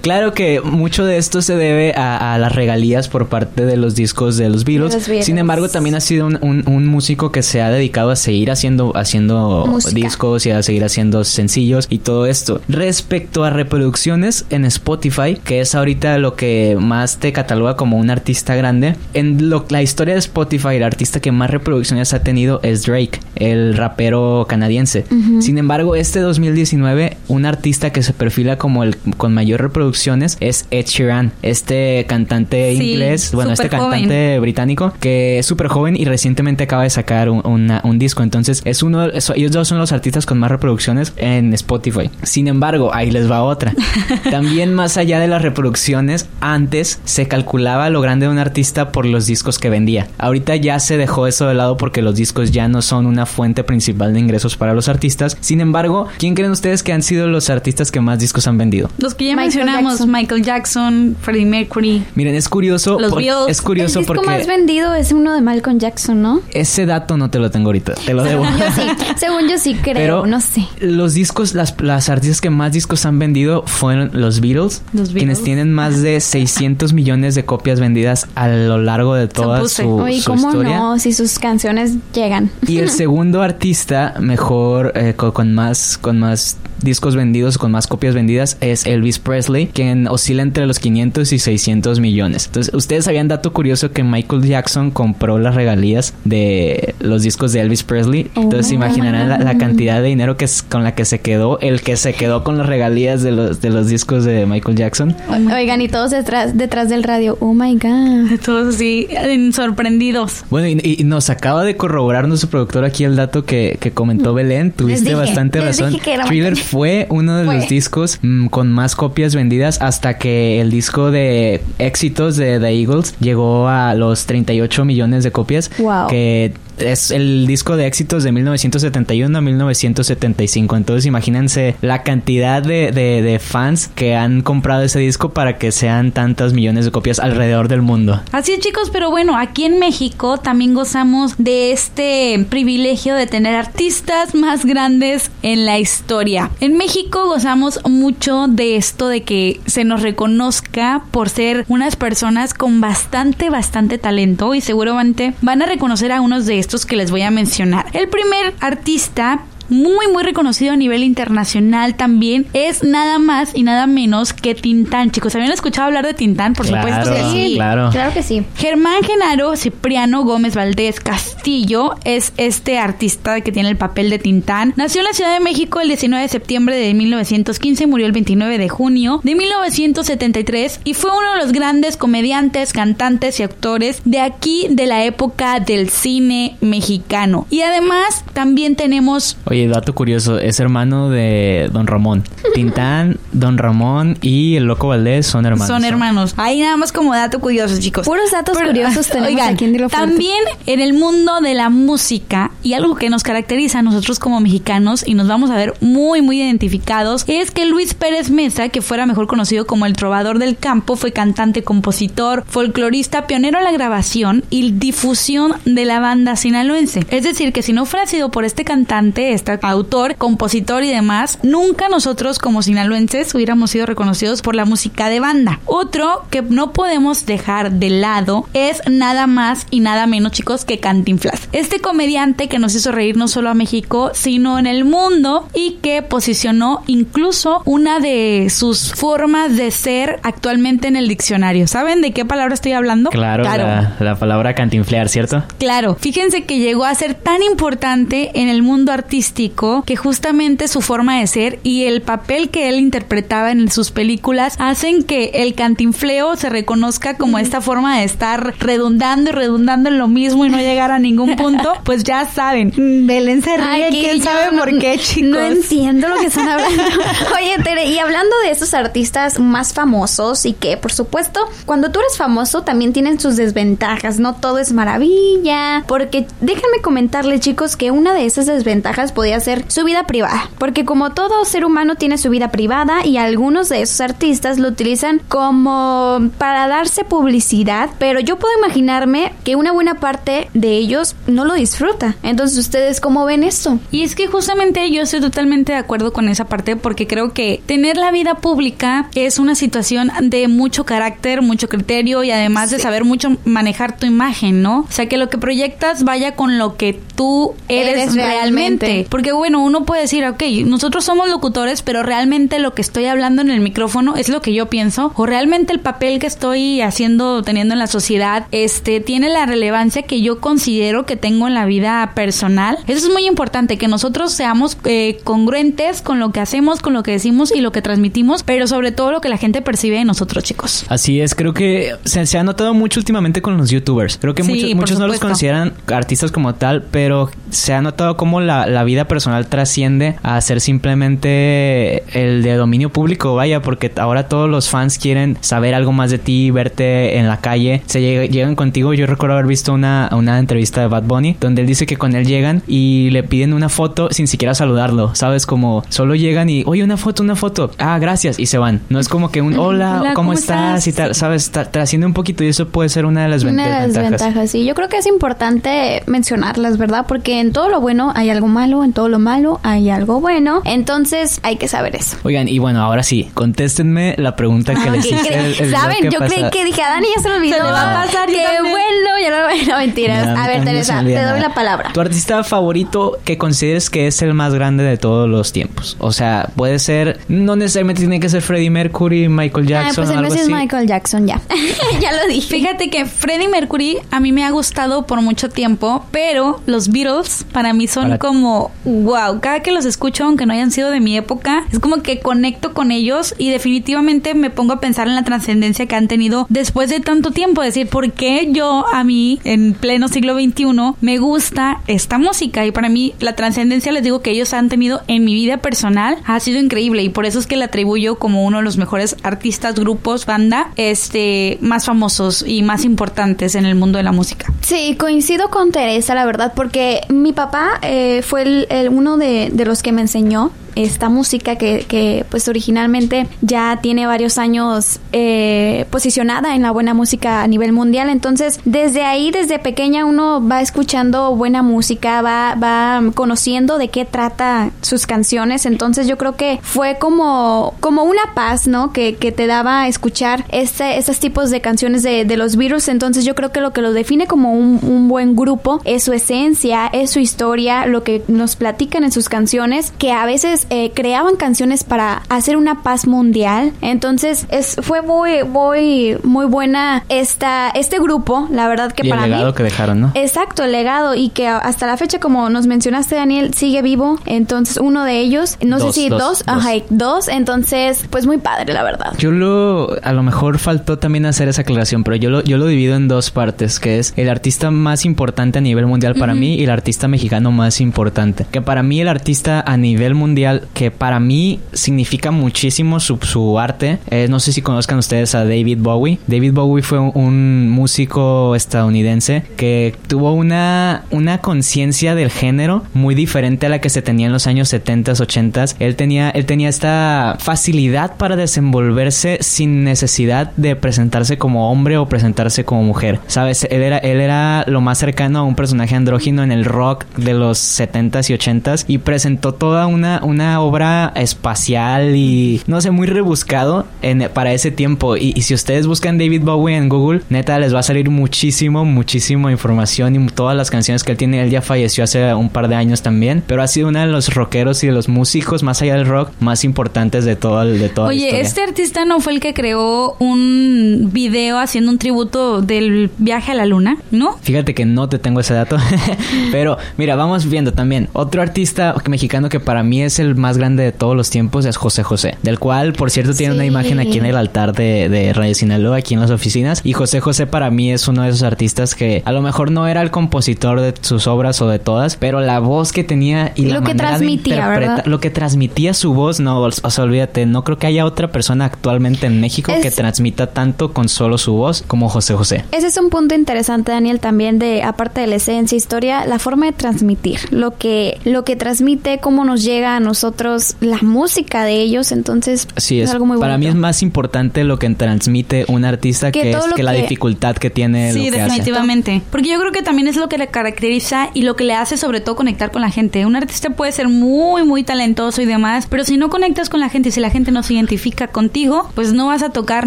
Claro 0.02 0.34
que 0.34 0.60
mucho 0.60 1.04
de 1.04 1.16
esto 1.18 1.42
se 1.42 1.56
debe 1.56 1.92
a, 1.96 2.34
a 2.34 2.38
las 2.38 2.54
regalías 2.54 3.08
por 3.08 3.26
parte 3.28 3.64
de 3.66 3.76
los 3.76 3.94
discos 3.96 4.36
de 4.36 4.48
los 4.48 4.64
Beatles. 4.64 4.90
De 4.92 4.98
los 4.98 5.08
Beatles. 5.08 5.26
Sin 5.26 5.38
embargo, 5.38 5.68
también 5.68 5.96
ha 5.96 6.00
sido 6.00 6.26
un, 6.26 6.38
un- 6.42 6.62
un 6.66 6.86
músico 6.86 7.32
que 7.32 7.42
se 7.42 7.60
ha 7.60 7.70
dedicado 7.70 8.10
a 8.10 8.16
seguir 8.16 8.50
haciendo, 8.52 8.92
haciendo 8.96 9.64
Música. 9.66 9.94
discos 9.94 10.46
y 10.46 10.50
a 10.52 10.62
seguir 10.62 10.84
haciendo 10.84 11.24
sencillos 11.24 11.86
y 11.90 11.98
todo 11.98 12.26
esto. 12.26 12.60
Respecto 12.68 13.44
a 13.44 13.50
reproducciones 13.50 14.44
en 14.50 14.64
Spotify, 14.64 15.38
que 15.42 15.60
es 15.60 15.74
ahorita 15.74 16.18
lo 16.18 16.36
que 16.36 16.76
más 16.80 17.18
te 17.18 17.32
cataloga 17.32 17.76
como 17.76 17.96
un 17.96 18.10
artista 18.10 18.54
grande, 18.54 18.94
en 19.14 19.50
lo- 19.50 19.66
la 19.70 19.82
historia 19.82 20.14
de 20.14 20.20
Spotify, 20.20 20.76
el 20.76 20.84
artista 20.84 21.18
que 21.20 21.32
más 21.32 21.50
reproducciones 21.66 22.14
ha 22.14 22.22
tenido 22.22 22.60
es 22.62 22.84
Drake, 22.86 23.18
el 23.34 23.76
rapero 23.76 24.46
canadiense. 24.48 25.04
Sin 25.40 25.58
embargo, 25.58 25.96
este 25.96 26.20
2019, 26.20 27.16
un 27.28 27.44
artista 27.44 27.90
que 27.90 28.02
se 28.04 28.12
perfila 28.12 28.56
como 28.56 28.84
el 28.84 28.96
con 29.16 29.34
mayor 29.34 29.60
reproducciones 29.60 30.36
es 30.40 30.66
Ed 30.70 30.86
Sheeran, 30.86 31.32
este 31.42 32.04
cantante 32.08 32.76
Sí, 32.76 32.92
inglés, 32.92 33.32
bueno, 33.32 33.50
este 33.52 33.68
cantante 33.68 34.38
británico 34.38 34.92
que 35.00 35.40
es 35.40 35.46
súper 35.46 35.66
joven 35.66 35.96
y 35.96 36.04
recientemente 36.04 36.64
acaba 36.64 36.84
de 36.84 36.90
sacar 36.90 37.28
un, 37.30 37.44
una- 37.44 37.80
un 37.84 37.98
disco. 37.98 38.22
Entonces, 38.22 38.62
es 38.64 38.82
uno, 38.84 39.08
ellos 39.34 39.50
dos 39.52 39.66
son 39.66 39.78
los 39.78 39.90
artistas 39.90 40.24
con 40.24 40.38
más 40.38 40.50
reproducciones 40.50 41.12
en 41.16 41.52
Spotify. 41.54 42.10
Sin 42.22 42.46
embargo, 42.46 42.94
ahí 42.94 43.10
les 43.10 43.28
va 43.30 43.42
otra. 43.42 43.74
También 44.30 44.72
más 44.72 44.96
allá 44.96 45.18
de 45.18 45.26
las 45.26 45.42
reproducciones, 45.42 46.28
antes 46.40 47.00
se 47.04 47.26
calculaba 47.26 47.90
lo 47.90 48.00
grande 48.00 48.26
de 48.26 48.32
un 48.32 48.38
artista 48.38 48.92
por 48.92 49.04
los 49.04 49.26
discos 49.26 49.58
que 49.58 49.68
vendía. 49.70 50.06
Ahorita 50.18 50.54
ya 50.56 50.78
se 50.78 50.96
dejó 50.96 51.26
eso 51.26 51.48
de 51.48 51.54
lado 51.56 51.76
porque 51.76 52.02
los 52.02 52.14
discos 52.16 52.50
ya 52.50 52.68
no 52.68 52.82
son 52.82 53.06
una 53.06 53.26
fuente 53.26 53.64
principal 53.64 54.12
de 54.12 54.20
ingresos 54.20 54.56
para 54.56 54.74
los 54.74 54.88
artistas. 54.88 55.36
Sin 55.40 55.60
embargo, 55.60 56.06
¿quién 56.18 56.34
creen 56.34 56.50
ustedes 56.52 56.82
que 56.82 56.92
han 56.92 57.02
sido 57.02 57.26
los 57.26 57.50
artistas 57.50 57.90
que 57.90 58.00
más 58.00 58.18
discos 58.18 58.46
han 58.46 58.58
vendido? 58.58 58.90
Los 58.98 59.14
que 59.14 59.24
ya 59.26 59.30
Michael 59.32 59.46
mencionamos, 59.46 59.92
Jackson. 59.94 60.10
Michael 60.10 60.42
Jackson, 60.42 61.16
Freddie 61.20 61.46
Mercury. 61.46 62.04
Miren, 62.14 62.34
es 62.34 62.48
curioso. 62.48 62.98
Los 62.98 63.10
por- 63.10 63.22
Beatles. 63.22 63.48
es 63.48 63.62
curioso 63.62 63.98
el 64.00 64.04
disco 64.04 64.14
porque 64.14 64.26
más 64.30 64.46
vendido 64.46 64.94
es 64.94 65.12
uno 65.12 65.34
de 65.34 65.40
Malcolm 65.40 65.78
Jackson, 65.78 66.22
¿no? 66.22 66.40
ese 66.52 66.86
dato 66.86 67.16
no 67.16 67.30
te 67.30 67.38
lo 67.38 67.50
tengo 67.50 67.68
ahorita. 67.68 67.94
Te 67.94 68.14
lo 68.14 68.22
debo. 68.22 68.44
Según 68.44 68.58
yo 68.58 68.64
sí, 68.74 69.04
según 69.16 69.48
yo 69.48 69.58
sí 69.58 69.74
creo, 69.74 69.94
Pero 69.94 70.26
no 70.26 70.40
sé. 70.40 70.66
los 70.80 71.14
discos, 71.14 71.54
las, 71.54 71.74
las 71.80 72.08
artistas 72.08 72.40
que 72.40 72.50
más 72.50 72.72
discos 72.72 73.04
han 73.06 73.18
vendido 73.18 73.62
fueron 73.66 74.10
los 74.12 74.40
Beatles, 74.40 74.82
Los 74.92 75.10
quienes 75.10 75.14
Beatles. 75.38 75.42
tienen 75.44 75.72
más 75.72 76.02
de 76.02 76.20
600 76.46 76.92
millones 76.92 77.34
de 77.34 77.44
copias 77.44 77.80
vendidas 77.80 78.26
a 78.34 78.48
lo 78.48 78.78
largo 78.78 79.14
de 79.14 79.28
toda 79.28 79.66
su, 79.68 79.88
Oye, 79.98 80.20
su 80.20 80.30
¿cómo 80.30 80.48
historia. 80.48 80.76
no? 80.78 80.98
Si 80.98 81.12
sus 81.12 81.38
canciones 81.46 81.94
llegan. 82.12 82.50
Y 82.66 82.78
el 82.78 82.90
segundo 83.02 83.42
artista 83.42 84.14
mejor 84.20 84.92
eh, 84.96 85.14
co- 85.16 85.32
con, 85.32 85.54
más 85.54 85.96
con 85.98 86.18
más 86.18 86.56
discos 86.82 87.16
vendidos, 87.16 87.56
con 87.56 87.70
más 87.72 87.86
copias 87.86 88.14
vendidas 88.14 88.58
es 88.60 88.84
Elvis 88.84 89.18
Presley, 89.18 89.66
quien 89.68 90.06
oscila 90.08 90.42
entre 90.42 90.66
los 90.66 90.78
500 90.78 91.32
y 91.32 91.38
600 91.38 92.00
millones. 92.00 92.46
Entonces, 92.46 92.74
ustedes 92.74 93.06
sabían 93.06 93.28
dato 93.28 93.52
curioso 93.52 93.92
que 93.92 94.02
Michael 94.04 94.42
Jackson 94.42 94.90
compró 94.90 95.38
las 95.38 95.54
regalías 95.54 96.12
de 96.24 96.94
los 97.00 97.22
discos 97.22 97.52
de 97.52 97.60
Elvis 97.60 97.82
Presley. 97.82 98.30
Entonces, 98.34 98.70
Oh. 98.72 98.74
imaginarán 98.74 99.28
la, 99.28 99.38
la 99.38 99.56
cantidad 99.56 100.02
de 100.02 100.08
dinero 100.08 100.36
que 100.36 100.44
es 100.44 100.62
con 100.62 100.84
la 100.84 100.94
que 100.94 101.04
se 101.06 101.20
quedó 101.20 101.58
el 101.60 101.80
que 101.80 101.96
se 101.96 102.12
quedó 102.12 102.42
con 102.44 102.58
las 102.58 102.66
regalías 102.66 103.22
de 103.22 103.30
los 103.32 103.60
de 103.62 103.70
los 103.70 103.88
discos 103.88 104.24
de 104.24 104.44
Michael 104.46 104.76
Jackson. 104.76 105.16
Oigan, 105.54 105.80
y 105.80 105.88
todos 105.88 106.10
detrás, 106.10 106.56
detrás 106.58 106.88
del 106.90 107.04
radio. 107.04 107.38
Oh 107.40 107.54
my 107.54 107.74
God. 107.76 108.38
Todos 108.44 108.74
así, 108.74 109.06
en- 109.10 109.52
sorprendidos. 109.52 110.44
Bueno, 110.50 110.68
y, 110.68 110.96
y 110.98 111.04
nos 111.04 111.30
acaba 111.36 111.64
de 111.64 111.76
corroborar 111.76 112.28
nuestro 112.28 112.50
productor 112.50 112.84
aquí 112.84 113.04
el 113.04 113.16
dato 113.16 113.44
que, 113.44 113.78
que 113.80 113.92
comentó 113.92 114.34
Belén. 114.34 114.72
Tuviste 114.72 115.10
dije, 115.10 115.14
bastante 115.14 115.60
razón. 115.60 115.96
Thriller 116.26 116.56
fue 116.56 117.06
uno 117.10 117.36
de 117.38 117.44
Fue. 117.44 117.54
los 117.56 117.68
discos 117.68 118.18
mm, 118.22 118.46
con 118.46 118.72
más 118.72 118.96
copias 118.96 119.34
vendidas 119.34 119.80
hasta 119.80 120.18
que 120.18 120.60
el 120.60 120.70
disco 120.70 121.10
de 121.10 121.62
éxitos 121.78 122.36
de 122.36 122.58
The 122.58 122.80
Eagles 122.80 123.14
llegó 123.20 123.68
a 123.68 123.94
los 123.94 124.26
38 124.26 124.84
millones 124.84 125.24
de 125.24 125.32
copias. 125.32 125.70
Wow. 125.78 126.08
Que 126.08 126.52
es 126.78 127.10
el 127.10 127.46
disco 127.46 127.76
de 127.76 127.86
éxitos 127.86 128.22
de 128.24 128.32
1971 128.32 129.36
a 129.36 129.40
1975. 129.40 130.76
Entonces 130.76 131.06
imagínense 131.06 131.76
la 131.82 132.02
cantidad 132.02 132.62
de, 132.62 132.92
de- 132.92 133.36
fans 133.38 133.88
que 133.94 134.14
han 134.16 134.40
comprado 134.40 134.82
ese 134.82 134.98
disco 134.98 135.30
para 135.30 135.58
que 135.58 135.70
sean 135.70 136.10
tantas 136.12 136.52
millones 136.54 136.84
de 136.86 136.90
copias 136.90 137.18
alrededor 137.18 137.68
del 137.68 137.82
mundo. 137.82 138.22
Así 138.32 138.52
es, 138.52 138.60
chicos, 138.60 138.90
pero 138.90 139.10
bueno, 139.10 139.36
aquí 139.36 139.64
en 139.64 139.78
México 139.78 140.38
también 140.38 140.72
gozamos 140.74 141.34
de 141.38 141.72
este 141.72 142.44
privilegio 142.48 143.14
de 143.14 143.26
tener 143.26 143.54
artistas 143.54 144.34
más 144.34 144.64
grandes 144.64 145.30
en 145.42 145.66
la 145.66 145.78
historia. 145.78 146.50
En 146.60 146.76
México 146.78 147.26
gozamos 147.26 147.80
mucho 147.88 148.46
de 148.48 148.76
esto 148.76 149.08
de 149.08 149.22
que 149.22 149.60
se 149.66 149.84
nos 149.84 150.02
reconozca 150.02 151.02
por 151.10 151.28
ser 151.28 151.64
unas 151.68 151.96
personas 151.96 152.54
con 152.54 152.80
bastante, 152.80 153.50
bastante 153.50 153.98
talento 153.98 154.54
y 154.54 154.60
seguramente 154.60 155.34
van 155.42 155.62
a 155.62 155.66
reconocer 155.66 156.10
a 156.12 156.20
unos 156.20 156.46
de 156.46 156.58
estos 156.66 156.84
que 156.84 156.96
les 156.96 157.12
voy 157.12 157.22
a 157.22 157.30
mencionar. 157.30 157.86
El 157.92 158.08
primer 158.08 158.52
artista 158.58 159.44
muy 159.68 160.08
muy 160.08 160.22
reconocido 160.22 160.72
a 160.72 160.76
nivel 160.76 161.02
internacional 161.02 161.94
también 161.96 162.46
es 162.52 162.82
nada 162.82 163.18
más 163.18 163.50
y 163.54 163.62
nada 163.62 163.86
menos 163.86 164.32
que 164.32 164.54
Tintán 164.54 165.10
chicos 165.10 165.34
habían 165.34 165.52
escuchado 165.52 165.86
hablar 165.86 166.06
de 166.06 166.14
Tintán 166.14 166.54
por 166.54 166.66
Claro, 166.66 166.88
supuesto 166.88 167.14
que 167.14 167.30
sí 167.30 167.54
claro. 167.54 167.90
Claro 167.90 168.12
que 168.12 168.22
sí. 168.22 168.44
Germán 168.56 169.02
Genaro 169.02 169.56
Cipriano 169.56 170.24
Gómez 170.24 170.54
Valdés 170.54 171.00
Castillo 171.00 171.94
es 172.04 172.32
este 172.36 172.78
artista 172.78 173.40
que 173.40 173.52
tiene 173.52 173.68
el 173.68 173.76
papel 173.76 174.10
de 174.10 174.18
Tintán. 174.18 174.74
Nació 174.76 175.00
en 175.00 175.06
la 175.06 175.12
Ciudad 175.12 175.32
de 175.32 175.40
México 175.40 175.80
el 175.80 175.88
19 175.88 176.22
de 176.22 176.28
septiembre 176.28 176.76
de 176.76 176.94
1915 176.94 177.84
y 177.84 177.86
murió 177.86 178.06
el 178.06 178.12
29 178.12 178.58
de 178.58 178.68
junio 178.68 179.20
de 179.22 179.34
1973 179.34 180.80
y 180.84 180.94
fue 180.94 181.10
uno 181.10 181.32
de 181.34 181.38
los 181.42 181.52
grandes 181.52 181.96
comediantes, 181.96 182.72
cantantes 182.72 183.40
y 183.40 183.42
actores 183.42 184.02
de 184.04 184.20
aquí 184.20 184.66
de 184.70 184.86
la 184.86 185.04
época 185.04 185.60
del 185.60 185.90
cine 185.90 186.56
mexicano. 186.60 187.46
Y 187.50 187.62
además 187.62 188.24
también 188.32 188.76
tenemos 188.76 189.36
Oye, 189.46 189.55
dato 189.64 189.94
curioso, 189.94 190.38
es 190.38 190.60
hermano 190.60 191.08
de 191.08 191.70
Don 191.72 191.86
Ramón. 191.86 192.24
Tintán, 192.54 193.18
Don 193.32 193.58
Ramón 193.58 194.18
y 194.20 194.56
el 194.56 194.64
Loco 194.64 194.88
Valdés 194.88 195.26
son 195.26 195.46
hermanos. 195.46 195.68
Son 195.68 195.84
hermanos. 195.84 196.34
Ahí 196.36 196.60
nada 196.60 196.76
más 196.76 196.92
como 196.92 197.14
dato 197.14 197.40
curioso, 197.40 197.78
chicos. 197.80 198.06
Puros 198.06 198.30
datos 198.30 198.56
curiosos 198.58 199.06
tenemos 199.10 199.28
oigan, 199.28 199.54
aquí 199.54 199.64
en 199.64 199.72
Dilo 199.72 199.88
Fuerte. 199.88 200.06
También 200.06 200.38
en 200.66 200.80
el 200.80 200.92
mundo 200.92 201.40
de 201.40 201.54
la 201.54 201.70
música 201.70 202.50
y 202.62 202.74
algo 202.74 202.94
que 202.96 203.10
nos 203.10 203.22
caracteriza 203.22 203.80
a 203.80 203.82
nosotros 203.82 204.18
como 204.18 204.40
mexicanos 204.40 205.06
y 205.06 205.14
nos 205.14 205.28
vamos 205.28 205.50
a 205.50 205.56
ver 205.56 205.74
muy 205.80 206.22
muy 206.22 206.40
identificados 206.40 207.24
es 207.26 207.50
que 207.50 207.66
Luis 207.66 207.94
Pérez 207.94 208.30
Mesa, 208.30 208.68
que 208.68 208.82
fuera 208.82 209.06
mejor 209.06 209.26
conocido 209.26 209.66
como 209.66 209.86
el 209.86 209.94
trovador 209.94 210.38
del 210.38 210.56
campo, 210.56 210.96
fue 210.96 211.12
cantante, 211.12 211.62
compositor, 211.62 212.44
folclorista, 212.46 213.26
pionero 213.26 213.58
en 213.58 213.64
la 213.64 213.72
grabación 213.72 214.44
y 214.50 214.72
difusión 214.72 215.54
de 215.64 215.84
la 215.84 216.00
banda 216.00 216.36
sinaloense. 216.36 217.04
Es 217.10 217.24
decir, 217.24 217.52
que 217.52 217.62
si 217.62 217.72
no 217.72 217.86
fuera 217.86 218.06
sido 218.06 218.30
por 218.30 218.44
este 218.44 218.64
cantante, 218.64 219.32
autor, 219.62 220.16
compositor 220.16 220.84
y 220.84 220.90
demás, 220.90 221.38
nunca 221.42 221.88
nosotros 221.88 222.38
como 222.38 222.62
sinaloenses 222.62 223.34
hubiéramos 223.34 223.70
sido 223.70 223.86
reconocidos 223.86 224.42
por 224.42 224.54
la 224.54 224.64
música 224.64 225.08
de 225.08 225.20
banda. 225.20 225.60
Otro 225.66 226.24
que 226.30 226.42
no 226.42 226.72
podemos 226.72 227.26
dejar 227.26 227.72
de 227.72 227.90
lado 227.90 228.48
es 228.54 228.80
nada 228.90 229.26
más 229.26 229.66
y 229.70 229.80
nada 229.80 230.06
menos, 230.06 230.32
chicos, 230.32 230.64
que 230.64 230.78
Cantinflas. 230.78 231.48
Este 231.52 231.80
comediante 231.80 232.48
que 232.48 232.58
nos 232.58 232.74
hizo 232.74 232.92
reír 232.92 233.16
no 233.16 233.28
solo 233.28 233.50
a 233.50 233.54
México, 233.54 234.10
sino 234.14 234.58
en 234.58 234.66
el 234.66 234.84
mundo 234.84 235.48
y 235.54 235.78
que 235.82 236.02
posicionó 236.02 236.82
incluso 236.86 237.62
una 237.64 238.00
de 238.00 238.48
sus 238.50 238.94
formas 238.94 239.56
de 239.56 239.70
ser 239.70 240.20
actualmente 240.22 240.88
en 240.88 240.96
el 240.96 241.08
diccionario. 241.08 241.66
¿Saben 241.66 242.00
de 242.00 242.12
qué 242.12 242.24
palabra 242.24 242.54
estoy 242.54 242.72
hablando? 242.72 243.10
Claro, 243.10 243.44
La, 243.44 243.96
la 244.00 244.18
palabra 244.18 244.54
cantinflear, 244.54 245.08
¿cierto? 245.08 245.44
Claro, 245.58 245.96
fíjense 246.00 246.44
que 246.44 246.58
llegó 246.58 246.84
a 246.84 246.94
ser 246.94 247.14
tan 247.14 247.42
importante 247.42 248.30
en 248.34 248.48
el 248.48 248.62
mundo 248.62 248.92
artístico 248.92 249.35
artístico 249.36 249.82
que 249.84 249.96
justamente 249.96 250.66
su 250.66 250.80
forma 250.80 251.18
de 251.18 251.26
ser 251.26 251.58
y 251.62 251.84
el 251.84 252.00
papel 252.00 252.48
que 252.48 252.70
él 252.70 252.76
interpretaba 252.76 253.50
en 253.50 253.70
sus 253.70 253.90
películas 253.90 254.56
hacen 254.58 255.02
que 255.02 255.30
el 255.34 255.54
cantinfleo 255.54 256.36
se 256.36 256.48
reconozca 256.48 257.18
como 257.18 257.38
esta 257.38 257.60
forma 257.60 257.98
de 257.98 258.04
estar 258.04 258.54
redundando 258.58 259.30
y 259.30 259.32
redundando 259.34 259.90
en 259.90 259.98
lo 259.98 260.08
mismo 260.08 260.46
y 260.46 260.48
no 260.48 260.56
llegar 260.56 260.90
a 260.90 260.98
ningún 260.98 261.36
punto, 261.36 261.74
pues 261.84 262.02
ya 262.02 262.26
saben. 262.26 262.72
Belén 263.06 263.42
se 263.42 263.58
ríe, 263.58 263.88
quién 263.90 264.22
sabe 264.22 264.56
por 264.56 264.78
qué, 264.78 264.98
chicos. 264.98 265.30
No 265.30 265.40
entiendo 265.40 266.08
lo 266.08 266.16
que 266.16 266.26
están 266.26 266.48
hablando. 266.48 266.82
Oye, 267.38 267.62
Tere, 267.62 267.86
y 267.86 267.98
hablando 267.98 268.34
de 268.42 268.50
estos 268.50 268.72
artistas 268.72 269.38
más 269.38 269.74
famosos 269.74 270.46
y 270.46 270.54
que, 270.54 270.78
por 270.78 270.92
supuesto, 270.92 271.40
cuando 271.66 271.90
tú 271.90 272.00
eres 272.00 272.16
famoso 272.16 272.62
también 272.62 272.94
tienen 272.94 273.20
sus 273.20 273.36
desventajas, 273.36 274.18
no 274.18 274.36
todo 274.36 274.58
es 274.58 274.72
maravilla, 274.72 275.84
porque 275.86 276.26
déjenme 276.40 276.80
comentarles, 276.80 277.40
chicos, 277.40 277.76
que 277.76 277.90
una 277.90 278.14
de 278.14 278.24
esas 278.24 278.46
desventajas 278.46 279.12
podía 279.26 279.40
ser 279.40 279.64
su 279.66 279.82
vida 279.82 280.06
privada, 280.06 280.50
porque 280.56 280.84
como 280.84 281.10
todo 281.10 281.44
ser 281.44 281.64
humano 281.64 281.96
tiene 281.96 282.16
su 282.16 282.30
vida 282.30 282.52
privada 282.52 283.04
y 283.04 283.16
algunos 283.16 283.68
de 283.68 283.82
esos 283.82 284.00
artistas 284.00 284.60
lo 284.60 284.68
utilizan 284.68 285.20
como 285.28 286.30
para 286.38 286.68
darse 286.68 287.02
publicidad, 287.02 287.90
pero 287.98 288.20
yo 288.20 288.38
puedo 288.38 288.56
imaginarme 288.58 289.32
que 289.42 289.56
una 289.56 289.72
buena 289.72 289.98
parte 289.98 290.48
de 290.54 290.76
ellos 290.76 291.16
no 291.26 291.44
lo 291.44 291.54
disfruta. 291.54 292.14
Entonces, 292.22 292.56
¿ustedes 292.56 293.00
cómo 293.00 293.24
ven 293.24 293.42
esto? 293.42 293.80
Y 293.90 294.04
es 294.04 294.14
que 294.14 294.28
justamente 294.28 294.88
yo 294.92 295.02
estoy 295.02 295.20
totalmente 295.20 295.72
de 295.72 295.78
acuerdo 295.78 296.12
con 296.12 296.28
esa 296.28 296.44
parte 296.44 296.76
porque 296.76 297.08
creo 297.08 297.32
que 297.32 297.60
tener 297.66 297.96
la 297.96 298.12
vida 298.12 298.36
pública 298.36 299.08
es 299.16 299.40
una 299.40 299.56
situación 299.56 300.12
de 300.22 300.46
mucho 300.46 300.86
carácter, 300.86 301.42
mucho 301.42 301.68
criterio 301.68 302.22
y 302.22 302.30
además 302.30 302.70
de 302.70 302.78
saber 302.78 303.02
mucho 303.02 303.36
manejar 303.44 303.96
tu 303.96 304.06
imagen, 304.06 304.62
¿no? 304.62 304.86
O 304.88 304.92
sea, 304.92 305.08
que 305.08 305.16
lo 305.16 305.28
que 305.28 305.38
proyectas 305.38 306.04
vaya 306.04 306.36
con 306.36 306.58
lo 306.58 306.76
que 306.76 306.96
tú 307.16 307.54
eres, 307.68 307.96
Eres 307.96 308.14
realmente. 308.14 308.86
realmente. 308.86 309.06
Porque 309.16 309.32
bueno, 309.32 309.64
uno 309.64 309.86
puede 309.86 310.02
decir, 310.02 310.26
ok, 310.26 310.42
nosotros 310.66 311.02
somos 311.02 311.30
locutores, 311.30 311.80
pero 311.80 312.02
realmente 312.02 312.58
lo 312.58 312.74
que 312.74 312.82
estoy 312.82 313.06
hablando 313.06 313.40
en 313.40 313.50
el 313.50 313.60
micrófono 313.60 314.14
es 314.14 314.28
lo 314.28 314.42
que 314.42 314.52
yo 314.52 314.66
pienso 314.66 315.10
o 315.14 315.24
realmente 315.24 315.72
el 315.72 315.80
papel 315.80 316.18
que 316.18 316.26
estoy 316.26 316.82
haciendo, 316.82 317.42
teniendo 317.42 317.72
en 317.72 317.78
la 317.78 317.86
sociedad, 317.86 318.46
este, 318.52 319.00
tiene 319.00 319.30
la 319.30 319.46
relevancia 319.46 320.02
que 320.02 320.20
yo 320.20 320.38
considero 320.38 321.06
que 321.06 321.16
tengo 321.16 321.48
en 321.48 321.54
la 321.54 321.64
vida 321.64 322.12
personal. 322.14 322.76
Eso 322.86 323.06
es 323.06 323.10
muy 323.10 323.24
importante, 323.24 323.78
que 323.78 323.88
nosotros 323.88 324.34
seamos 324.34 324.76
eh, 324.84 325.18
congruentes 325.24 326.02
con 326.02 326.20
lo 326.20 326.30
que 326.30 326.40
hacemos, 326.40 326.80
con 326.80 326.92
lo 326.92 327.02
que 327.02 327.12
decimos 327.12 327.54
y 327.56 327.62
lo 327.62 327.72
que 327.72 327.80
transmitimos, 327.80 328.42
pero 328.42 328.66
sobre 328.66 328.92
todo 328.92 329.12
lo 329.12 329.22
que 329.22 329.30
la 329.30 329.38
gente 329.38 329.62
percibe 329.62 329.96
de 329.96 330.04
nosotros, 330.04 330.44
chicos. 330.44 330.84
Así 330.90 331.22
es, 331.22 331.34
creo 331.34 331.54
que 331.54 331.94
se, 332.04 332.26
se 332.26 332.36
ha 332.36 332.44
notado 332.44 332.74
mucho 332.74 333.00
últimamente 333.00 333.40
con 333.40 333.56
los 333.56 333.70
youtubers. 333.70 334.18
Creo 334.18 334.34
que 334.34 334.42
Sí, 334.42 334.52
muchos, 334.52 334.74
muchos 334.74 334.98
no 334.98 335.06
los 335.06 335.20
consideran 335.20 335.72
artistas 335.86 336.30
como 336.30 336.54
tal, 336.54 336.82
pero 336.82 337.30
se 337.48 337.72
ha 337.72 337.80
notado 337.80 338.18
cómo 338.18 338.42
la, 338.42 338.66
la 338.66 338.84
vida 338.84 339.05
personal 339.08 339.46
trasciende 339.46 340.16
a 340.22 340.40
ser 340.40 340.60
simplemente 340.60 342.02
el 342.12 342.42
de 342.42 342.54
dominio 342.54 342.90
público, 342.90 343.34
vaya, 343.34 343.60
porque 343.62 343.90
ahora 343.96 344.28
todos 344.28 344.48
los 344.48 344.68
fans 344.68 344.98
quieren 344.98 345.36
saber 345.40 345.74
algo 345.74 345.92
más 345.92 346.10
de 346.10 346.18
ti, 346.18 346.50
verte 346.50 347.18
en 347.18 347.28
la 347.28 347.38
calle, 347.38 347.82
se 347.86 348.00
lleg- 348.00 348.30
llegan 348.30 348.54
contigo. 348.56 348.94
Yo 348.94 349.06
recuerdo 349.06 349.34
haber 349.34 349.46
visto 349.46 349.72
una, 349.72 350.08
una 350.12 350.38
entrevista 350.38 350.80
de 350.80 350.88
Bad 350.88 351.04
Bunny 351.04 351.36
donde 351.40 351.62
él 351.62 351.68
dice 351.68 351.86
que 351.86 351.96
con 351.96 352.14
él 352.14 352.26
llegan 352.26 352.62
y 352.66 353.10
le 353.10 353.22
piden 353.22 353.52
una 353.52 353.68
foto 353.68 354.08
sin 354.10 354.26
siquiera 354.26 354.54
saludarlo, 354.54 355.14
¿sabes? 355.14 355.46
Como 355.46 355.84
solo 355.88 356.14
llegan 356.14 356.48
y, 356.50 356.62
oye, 356.66 356.84
una 356.84 356.96
foto, 356.96 357.22
una 357.22 357.36
foto. 357.36 357.70
Ah, 357.78 357.98
gracias, 357.98 358.38
y 358.38 358.46
se 358.46 358.58
van. 358.58 358.80
No 358.88 358.98
es 358.98 359.08
como 359.08 359.30
que 359.30 359.40
un 359.42 359.58
hola, 359.58 359.66
Hola, 360.00 360.14
¿cómo, 360.14 360.28
¿cómo 360.28 360.32
estás? 360.32 360.86
estás? 360.86 360.86
y 360.88 360.92
tal, 360.92 361.14
¿sabes? 361.14 361.52
Tra- 361.52 361.70
Trasciende 361.70 362.06
un 362.06 362.14
poquito 362.14 362.44
y 362.44 362.48
eso 362.48 362.68
puede 362.68 362.88
ser 362.88 363.06
una 363.06 363.22
de 363.24 363.28
las 363.28 363.44
Una 363.44 363.64
de 363.64 363.70
las 363.70 363.82
ventajas. 363.94 364.10
ventajas, 364.10 364.50
sí. 364.50 364.64
Yo 364.64 364.74
creo 364.74 364.88
que 364.88 364.98
es 364.98 365.06
importante 365.06 366.02
mencionarlas, 366.06 366.78
¿verdad? 366.78 367.04
Porque 367.06 367.40
en 367.40 367.52
todo 367.52 367.68
lo 367.68 367.80
bueno 367.80 368.12
hay 368.14 368.30
algo 368.30 368.46
malo, 368.46 368.84
en 368.84 368.92
todo 368.96 369.10
lo 369.10 369.18
malo 369.18 369.60
hay 369.62 369.90
algo 369.90 370.20
bueno. 370.22 370.62
Entonces 370.64 371.38
hay 371.42 371.56
que 371.56 371.68
saber 371.68 371.94
eso. 371.96 372.16
Oigan, 372.22 372.48
y 372.48 372.58
bueno, 372.58 372.80
ahora 372.82 373.02
sí, 373.02 373.28
contéstenme 373.34 374.14
la 374.16 374.36
pregunta 374.36 374.72
que 374.74 374.88
Ah, 374.88 374.92
les 374.92 375.06
¿qué 375.06 375.14
hice. 375.16 375.26
creen? 375.28 375.44
el- 375.44 375.60
el 375.60 375.70
¿Saben? 375.70 376.10
Yo 376.10 376.18
creí 376.20 376.48
que 376.50 376.64
dije 376.64 376.82
a 376.82 376.88
Dani 376.88 377.06
ya 377.14 377.22
se 377.22 377.28
lo 377.28 377.34
olvidó. 377.36 377.56
Se 377.58 377.62
le 377.64 377.70
va 377.72 377.90
a 378.00 378.04
pasar, 378.06 378.28
yo 378.30 378.34
Qué 378.36 378.42
también. 378.42 378.72
bueno, 378.72 379.10
ya 379.22 379.30
no, 379.30 379.66
no 379.72 379.78
mentiras. 379.78 380.24
Ya, 380.26 380.42
a 380.44 380.48
ver, 380.48 380.64
Teresa, 380.64 381.02
te 381.04 381.22
doy 381.22 381.40
la 381.40 381.52
palabra. 381.52 381.90
Tu 381.92 382.00
artista 382.00 382.42
favorito 382.42 383.18
que 383.24 383.36
consideres 383.36 383.90
que 383.90 384.06
es 384.06 384.22
el 384.22 384.32
más 384.32 384.54
grande 384.54 384.82
de 384.82 384.96
todos 384.96 385.28
los 385.28 385.52
tiempos. 385.52 385.96
O 386.00 386.10
sea, 386.12 386.48
puede 386.56 386.78
ser, 386.78 387.20
no 387.28 387.54
necesariamente 387.54 388.00
tiene 388.00 388.18
que 388.18 388.30
ser 388.30 388.40
Freddie 388.40 388.70
Mercury, 388.70 389.28
Michael 389.28 389.66
Ah, 389.66 389.68
Jackson, 389.68 390.04
pues 390.06 390.10
el 390.16 390.24
algo 390.24 390.34
es. 390.34 390.48
Michael 390.48 390.86
Jackson, 390.86 391.26
ya. 391.26 391.40
ya 392.00 392.12
lo 392.12 392.26
dije. 392.28 392.48
Fíjate 392.56 392.88
que 392.88 393.04
Freddie 393.04 393.48
Mercury 393.48 393.98
a 394.10 394.20
mí 394.20 394.32
me 394.32 394.42
ha 394.44 394.50
gustado 394.50 395.06
por 395.06 395.20
mucho 395.20 395.50
tiempo, 395.50 396.04
pero 396.12 396.60
los 396.66 396.88
Beatles 396.88 397.44
para 397.52 397.74
mí 397.74 397.86
son 397.88 398.04
Para- 398.04 398.18
como 398.18 398.70
wow. 398.86 399.40
Cada 399.40 399.60
que 399.60 399.72
los 399.72 399.84
escucho, 399.84 400.24
aunque 400.24 400.46
no 400.46 400.52
hayan 400.52 400.70
sido 400.70 400.90
de 400.90 401.00
mi 401.00 401.16
época, 401.16 401.64
es 401.70 401.78
como 401.78 402.02
que 402.02 402.20
conecto 402.20 402.72
con 402.72 402.90
ellos 402.90 403.34
y 403.36 403.50
definitivamente 403.50 404.34
me 404.34 404.50
pongo 404.50 404.72
a 404.74 404.80
pensar 404.80 405.08
en 405.08 405.14
la 405.14 405.24
trascendencia 405.24 405.86
que 405.86 405.96
han 405.96 406.08
tenido 406.08 406.46
después 406.48 406.88
de 406.88 407.00
tanto 407.00 407.32
tiempo. 407.32 407.62
Es 407.62 407.74
decir, 407.74 407.88
¿por 407.88 408.12
qué 408.12 408.48
yo 408.50 408.86
a 408.92 409.04
mí 409.04 409.40
en 409.44 409.74
pleno 409.74 410.08
siglo 410.08 410.34
XXI 410.34 410.94
me 411.00 411.18
gusta 411.18 411.80
esta 411.86 412.18
música? 412.18 412.64
Y 412.64 412.70
para 412.70 412.88
mí 412.88 413.14
la 413.18 413.34
trascendencia, 413.34 413.92
les 413.92 414.02
digo 414.02 414.22
que 414.22 414.30
ellos 414.30 414.54
han 414.54 414.68
tenido 414.68 415.02
en 415.08 415.24
mi 415.24 415.34
vida 415.34 415.58
personal, 415.58 416.18
ha 416.24 416.38
sido 416.40 416.60
increíble 416.60 417.02
y 417.02 417.08
por 417.08 417.26
eso 417.26 417.38
es 417.38 417.46
que 417.46 417.56
le 417.56 417.64
atribuyo 417.64 418.18
como 418.18 418.44
uno 418.44 418.58
de 418.58 418.64
los 418.64 418.76
mejores 418.76 419.16
artistas, 419.22 419.74
grupos, 419.74 420.26
banda, 420.26 420.70
este, 420.76 421.58
más 421.60 421.86
famosos 421.86 422.44
y 422.46 422.62
más 422.62 422.84
importantes 422.84 423.54
en 423.54 423.66
el 423.66 423.74
mundo 423.74 423.98
de 423.98 424.04
la 424.04 424.12
música. 424.12 424.52
Sí, 424.60 424.96
coincido 424.98 425.50
con 425.50 425.72
Teresa, 425.72 426.14
la 426.14 426.24
verdad, 426.24 426.52
porque 426.54 427.00
mi 427.08 427.32
papá 427.32 427.78
eh, 427.82 428.22
fue 428.22 428.42
el, 428.42 428.66
uno 428.88 429.16
de, 429.16 429.50
de 429.52 429.64
los 429.64 429.82
que 429.82 429.92
me 429.92 430.02
enseñó 430.02 430.50
esta 430.76 431.08
música 431.08 431.56
que, 431.56 431.86
que, 431.88 432.24
pues 432.28 432.48
originalmente 432.48 433.26
ya 433.40 433.78
tiene 433.82 434.06
varios 434.06 434.36
años 434.36 435.00
eh, 435.12 435.86
posicionada 435.90 436.54
en 436.54 436.62
la 436.62 436.70
buena 436.70 436.92
música 436.92 437.42
a 437.42 437.46
nivel 437.46 437.72
mundial. 437.72 438.10
Entonces, 438.10 438.60
desde 438.66 439.02
ahí, 439.02 439.30
desde 439.30 439.58
pequeña, 439.58 440.04
uno 440.04 440.46
va 440.46 440.60
escuchando 440.60 441.34
buena 441.34 441.62
música, 441.62 442.20
va, 442.20 442.54
va 442.56 443.00
conociendo 443.14 443.78
de 443.78 443.88
qué 443.88 444.04
trata 444.04 444.70
sus 444.82 445.06
canciones. 445.06 445.64
Entonces, 445.64 446.06
yo 446.06 446.18
creo 446.18 446.36
que 446.36 446.60
fue 446.62 446.98
como, 446.98 447.74
como 447.80 448.04
una 448.04 448.34
paz, 448.34 448.68
¿no? 448.68 448.92
Que, 448.92 449.16
que 449.16 449.32
te 449.32 449.46
daba 449.46 449.88
escuchar 449.88 450.44
este, 450.50 450.98
estos 450.98 451.18
tipos 451.18 451.50
de 451.50 451.62
canciones 451.62 452.02
de, 452.02 452.26
de 452.26 452.36
los 452.36 452.56
virus. 452.56 452.88
Entonces, 452.88 453.24
yo 453.24 453.34
creo 453.34 453.50
que 453.50 453.62
lo 453.62 453.72
que 453.72 453.80
lo 453.80 453.94
define 453.94 454.26
como 454.26 454.52
un, 454.52 454.78
un 454.82 455.08
buen 455.08 455.36
grupo 455.36 455.80
es 455.84 456.04
su 456.04 456.12
esencia, 456.12 456.86
es 456.92 457.10
su 457.10 457.18
historia, 457.18 457.86
lo 457.86 458.04
que 458.04 458.22
nos 458.28 458.55
platican 458.56 459.04
en 459.04 459.12
sus 459.12 459.28
canciones, 459.28 459.92
que 459.98 460.12
a 460.12 460.26
veces 460.26 460.66
eh, 460.70 460.90
creaban 460.94 461.36
canciones 461.36 461.84
para 461.84 462.22
hacer 462.28 462.56
una 462.56 462.82
paz 462.82 463.06
mundial. 463.06 463.72
Entonces, 463.80 464.46
es, 464.50 464.76
fue 464.82 465.02
muy, 465.02 465.44
muy, 465.44 466.16
muy 466.22 466.46
buena 466.46 467.04
esta, 467.08 467.70
este 467.70 467.98
grupo. 467.98 468.48
La 468.50 468.68
verdad 468.68 468.92
que 468.92 469.06
y 469.06 469.10
para 469.10 469.24
el 469.24 469.30
legado 469.30 469.48
mí. 469.50 469.56
que 469.56 469.62
dejaron, 469.62 470.00
¿no? 470.00 470.12
Exacto, 470.14 470.64
el 470.64 470.72
legado 470.72 471.14
y 471.14 471.28
que 471.30 471.46
hasta 471.48 471.86
la 471.86 471.96
fecha, 471.96 472.18
como 472.20 472.48
nos 472.50 472.66
mencionaste, 472.66 473.14
Daniel, 473.14 473.54
sigue 473.54 473.82
vivo. 473.82 474.18
Entonces, 474.26 474.78
uno 474.78 475.04
de 475.04 475.20
ellos, 475.20 475.58
no 475.64 475.78
Dos, 475.78 475.94
sé 475.94 476.02
si 476.02 476.08
dos, 476.08 476.42
ajá, 476.46 476.70
dos. 476.90 477.28
Entonces, 477.28 478.04
pues 478.10 478.26
muy 478.26 478.38
padre, 478.38 478.72
la 478.72 478.82
verdad. 478.82 479.12
Yo 479.18 479.30
lo, 479.30 479.96
a 480.02 480.12
lo 480.12 480.22
mejor 480.22 480.58
faltó 480.58 480.98
también 480.98 481.26
hacer 481.26 481.48
esa 481.48 481.62
aclaración, 481.62 482.04
pero 482.04 482.16
yo 482.16 482.30
lo, 482.30 482.42
yo 482.42 482.58
lo 482.58 482.66
divido 482.66 482.96
en 482.96 483.08
dos 483.08 483.30
partes, 483.30 483.78
que 483.80 483.98
es 483.98 484.12
el 484.16 484.28
artista 484.28 484.70
más 484.70 485.04
importante 485.04 485.58
a 485.58 485.62
nivel 485.62 485.86
mundial 485.86 486.14
para 486.14 486.32
Ujú. 486.32 486.40
mí 486.40 486.54
y 486.56 486.64
el 486.64 486.70
artista 486.70 487.08
mexicano 487.08 487.52
más 487.52 487.80
importante. 487.80 488.45
Que 488.50 488.62
para 488.62 488.82
mí 488.82 489.00
el 489.00 489.08
artista 489.08 489.60
a 489.60 489.76
nivel 489.76 490.14
mundial, 490.14 490.68
que 490.74 490.90
para 490.90 491.20
mí 491.20 491.60
significa 491.72 492.30
muchísimo 492.30 493.00
su, 493.00 493.18
su 493.18 493.58
arte, 493.58 493.98
no 494.28 494.40
sé 494.40 494.52
si 494.52 494.62
conozcan 494.62 494.98
ustedes 494.98 495.34
a 495.34 495.44
David 495.44 495.78
Bowie. 495.80 496.18
David 496.26 496.52
Bowie 496.52 496.82
fue 496.82 496.98
un, 496.98 497.68
músico 497.68 498.54
estadounidense 498.54 499.42
que 499.56 499.94
tuvo 500.06 500.32
una, 500.32 501.04
una 501.10 501.38
conciencia 501.38 502.14
del 502.14 502.30
género 502.30 502.84
muy 502.94 503.14
diferente 503.14 503.66
a 503.66 503.68
la 503.68 503.80
que 503.80 503.90
se 503.90 504.02
tenía 504.02 504.26
en 504.26 504.32
los 504.32 504.46
años 504.46 504.72
70s, 504.72 505.20
80s. 505.20 505.76
Él 505.78 505.96
tenía, 505.96 506.30
él 506.30 506.46
tenía 506.46 506.68
esta 506.68 507.36
facilidad 507.38 508.16
para 508.16 508.36
desenvolverse 508.36 509.38
sin 509.40 509.84
necesidad 509.84 510.52
de 510.56 510.76
presentarse 510.76 511.38
como 511.38 511.70
hombre 511.70 511.96
o 511.96 512.08
presentarse 512.08 512.64
como 512.64 512.82
mujer. 512.82 513.20
¿Sabes? 513.26 513.66
Él 513.70 513.82
era, 513.82 513.98
él 513.98 514.20
era 514.20 514.64
lo 514.66 514.80
más 514.80 514.98
cercano 514.98 515.40
a 515.40 515.42
un 515.42 515.54
personaje 515.54 515.94
andrógino 515.94 516.42
en 516.42 516.52
el 516.52 516.64
rock 516.64 517.04
de 517.16 517.34
los 517.34 517.58
70s 517.58 518.30
y 518.30 518.34
80s 518.38 518.84
y 518.88 518.98
presentó 518.98 519.52
toda 519.52 519.86
una, 519.86 520.20
una 520.22 520.60
obra 520.60 521.12
espacial 521.14 522.16
y 522.16 522.62
no 522.66 522.80
sé, 522.80 522.90
muy 522.90 523.06
rebuscado 523.06 523.86
en, 524.02 524.28
para 524.32 524.52
ese 524.52 524.70
tiempo. 524.70 525.16
Y, 525.16 525.32
y, 525.36 525.42
si 525.42 525.54
ustedes 525.54 525.86
buscan 525.86 526.18
David 526.18 526.42
Bowie 526.42 526.76
en 526.76 526.88
Google, 526.88 527.22
neta 527.28 527.58
les 527.58 527.74
va 527.74 527.80
a 527.80 527.82
salir 527.82 528.10
muchísimo, 528.10 528.84
muchísima 528.84 529.50
información 529.50 530.14
y 530.14 530.26
todas 530.28 530.56
las 530.56 530.70
canciones 530.70 531.04
que 531.04 531.12
él 531.12 531.18
tiene. 531.18 531.42
Él 531.42 531.50
ya 531.50 531.62
falleció 531.62 532.04
hace 532.04 532.34
un 532.34 532.48
par 532.48 532.68
de 532.68 532.74
años 532.74 533.02
también, 533.02 533.42
pero 533.46 533.62
ha 533.62 533.66
sido 533.68 533.88
uno 533.88 534.00
de 534.00 534.06
los 534.06 534.34
rockeros 534.34 534.82
y 534.84 534.88
de 534.88 534.92
los 534.92 535.08
músicos 535.08 535.62
más 535.62 535.82
allá 535.82 535.94
del 535.94 536.06
rock 536.06 536.30
más 536.40 536.64
importantes 536.64 537.24
de 537.24 537.36
todo 537.36 537.62
el 537.62 537.78
de 537.78 537.88
toda 537.88 538.08
Oye, 538.08 538.20
la 538.20 538.26
historia. 538.26 538.46
este 538.46 538.62
artista 538.62 539.04
no 539.04 539.20
fue 539.20 539.34
el 539.34 539.40
que 539.40 539.54
creó 539.54 540.16
un 540.18 541.10
video 541.12 541.58
haciendo 541.58 541.90
un 541.90 541.98
tributo 541.98 542.62
del 542.62 543.10
viaje 543.18 543.52
a 543.52 543.54
la 543.54 543.66
luna, 543.66 543.98
¿no? 544.10 544.36
Fíjate 544.42 544.74
que 544.74 544.84
no 544.84 545.08
te 545.08 545.18
tengo 545.18 545.40
ese 545.40 545.54
dato, 545.54 545.76
pero 546.52 546.78
mira, 546.96 547.16
vamos 547.16 547.48
viendo 547.48 547.72
también. 547.72 548.08
Otro 548.12 548.25
artista 548.42 548.94
mexicano 549.08 549.48
que 549.48 549.60
para 549.60 549.82
mí 549.82 550.02
es 550.02 550.18
el 550.18 550.34
más 550.36 550.58
grande 550.58 550.82
de 550.84 550.92
todos 550.92 551.16
los 551.16 551.30
tiempos 551.30 551.64
es 551.64 551.76
José 551.76 552.02
José, 552.02 552.36
del 552.42 552.58
cual, 552.58 552.92
por 552.92 553.10
cierto, 553.10 553.34
tiene 553.34 553.52
Sí. 553.52 553.56
una 553.56 553.66
imagen 553.66 553.98
aquí 554.00 554.18
en 554.18 554.26
el 554.26 554.36
altar 554.36 554.72
de, 554.72 555.08
de 555.08 555.32
Radio 555.32 555.54
Sinaloa, 555.54 555.96
aquí 555.98 556.14
en 556.14 556.20
las 556.20 556.30
oficinas. 556.30 556.80
Y 556.84 556.92
José 556.92 557.20
José 557.20 557.46
para 557.46 557.70
mí 557.70 557.92
es 557.92 558.08
uno 558.08 558.22
de 558.22 558.30
esos 558.30 558.42
artistas 558.42 558.94
que 558.94 559.22
a 559.24 559.32
lo 559.32 559.42
mejor 559.42 559.70
no 559.70 559.86
era 559.86 560.02
el 560.02 560.10
compositor 560.10 560.80
de 560.80 560.94
sus 561.00 561.26
obras 561.26 561.60
o 561.62 561.68
de 561.68 561.78
todas, 561.78 562.16
pero 562.16 562.40
la 562.40 562.58
voz 562.60 562.92
que 562.92 563.04
tenía 563.04 563.52
y 563.54 563.62
Y 563.62 563.66
la 563.66 563.74
lo 563.76 563.80
que 563.82 563.88
manera 563.94 564.10
de 564.12 564.16
transmitía, 564.18 564.56
interpretar- 564.56 564.78
¿verdad? 564.80 565.06
lo 565.06 565.20
que 565.20 565.30
transmitía 565.30 565.94
su 565.94 566.14
voz, 566.14 566.40
no, 566.40 566.60
o 566.60 566.70
sea, 566.90 567.04
olvídate, 567.04 567.46
no 567.46 567.64
creo 567.64 567.78
que 567.78 567.86
haya 567.86 568.04
otra 568.04 568.32
persona 568.32 568.64
actualmente 568.66 569.26
en 569.26 569.40
México 569.40 569.72
Es- 569.72 569.82
que 569.82 569.90
transmita 569.90 570.48
tanto 570.48 570.92
con 570.92 571.08
solo 571.08 571.38
su 571.38 571.52
voz 571.54 571.84
como 571.86 572.08
José 572.08 572.34
José. 572.34 572.64
Ese 572.72 572.88
es 572.88 572.96
un 572.96 573.10
punto 573.10 573.34
interesante, 573.34 573.92
Daniel, 573.92 574.20
también 574.20 574.58
de, 574.58 574.82
aparte 574.82 575.20
de 575.20 575.26
la 575.26 575.36
esencia, 575.36 575.76
historia, 575.76 576.26
la 576.26 576.38
forma 576.38 576.66
de 576.66 576.72
transmitir, 576.72 577.38
lo 577.50 577.76
que, 577.76 578.15
lo 578.24 578.44
que 578.44 578.56
transmite, 578.56 579.18
cómo 579.18 579.44
nos 579.44 579.62
llega 579.62 579.96
a 579.96 580.00
nosotros 580.00 580.76
la 580.80 580.98
música 581.02 581.64
de 581.64 581.80
ellos, 581.80 582.12
entonces 582.12 582.68
Sí, 582.76 583.00
es, 583.00 583.10
algo 583.10 583.26
muy 583.26 583.38
para 583.38 583.58
mí 583.58 583.66
es 583.66 583.74
más 583.74 584.02
importante 584.02 584.64
lo 584.64 584.78
que 584.78 584.88
transmite 584.90 585.64
un 585.68 585.84
artista 585.84 586.32
Que 586.32 586.42
que, 586.42 586.50
es 586.50 586.84
la 586.84 586.92
dificultad 586.92 587.56
que 587.56 587.70
tiene 587.70 588.12
Sí, 588.12 588.26
lo 588.26 588.32
que 588.32 588.40
hace. 588.40 588.50
definitivamente. 588.50 589.22
Porque 589.30 589.48
yo 589.48 589.58
creo 589.58 589.72
que 589.72 589.82
también 589.82 590.08
es 590.08 590.16
lo 590.16 590.28
que 590.28 590.38
le 590.38 590.48
caracteriza 590.48 591.30
y 591.34 591.42
lo 591.42 591.56
que 591.56 591.64
le 591.64 591.74
hace 591.74 591.96
sobre 591.96 592.20
todo 592.20 592.36
conectar 592.36 592.70
con 592.70 592.82
la 592.82 592.90
gente. 592.90 593.26
Un 593.26 593.36
artista 593.36 593.70
puede 593.70 593.92
ser 593.92 594.08
muy, 594.08 594.64
muy 594.64 594.84
talentoso 594.84 595.42
y 595.42 595.46
demás, 595.46 595.86
pero 595.88 596.04
si 596.04 596.16
no 596.16 596.30
conectas 596.30 596.68
con 596.68 596.80
la 596.80 596.88
gente 596.88 597.08
y 597.08 597.12
si 597.12 597.20
la 597.20 597.30
gente 597.30 597.50
no 597.50 597.62
se 597.62 597.74
identifica 597.74 598.28
contigo, 598.28 598.90
pues 598.94 599.12
no 599.12 599.26
vas 599.26 599.42
a 599.42 599.50
tocar 599.50 599.86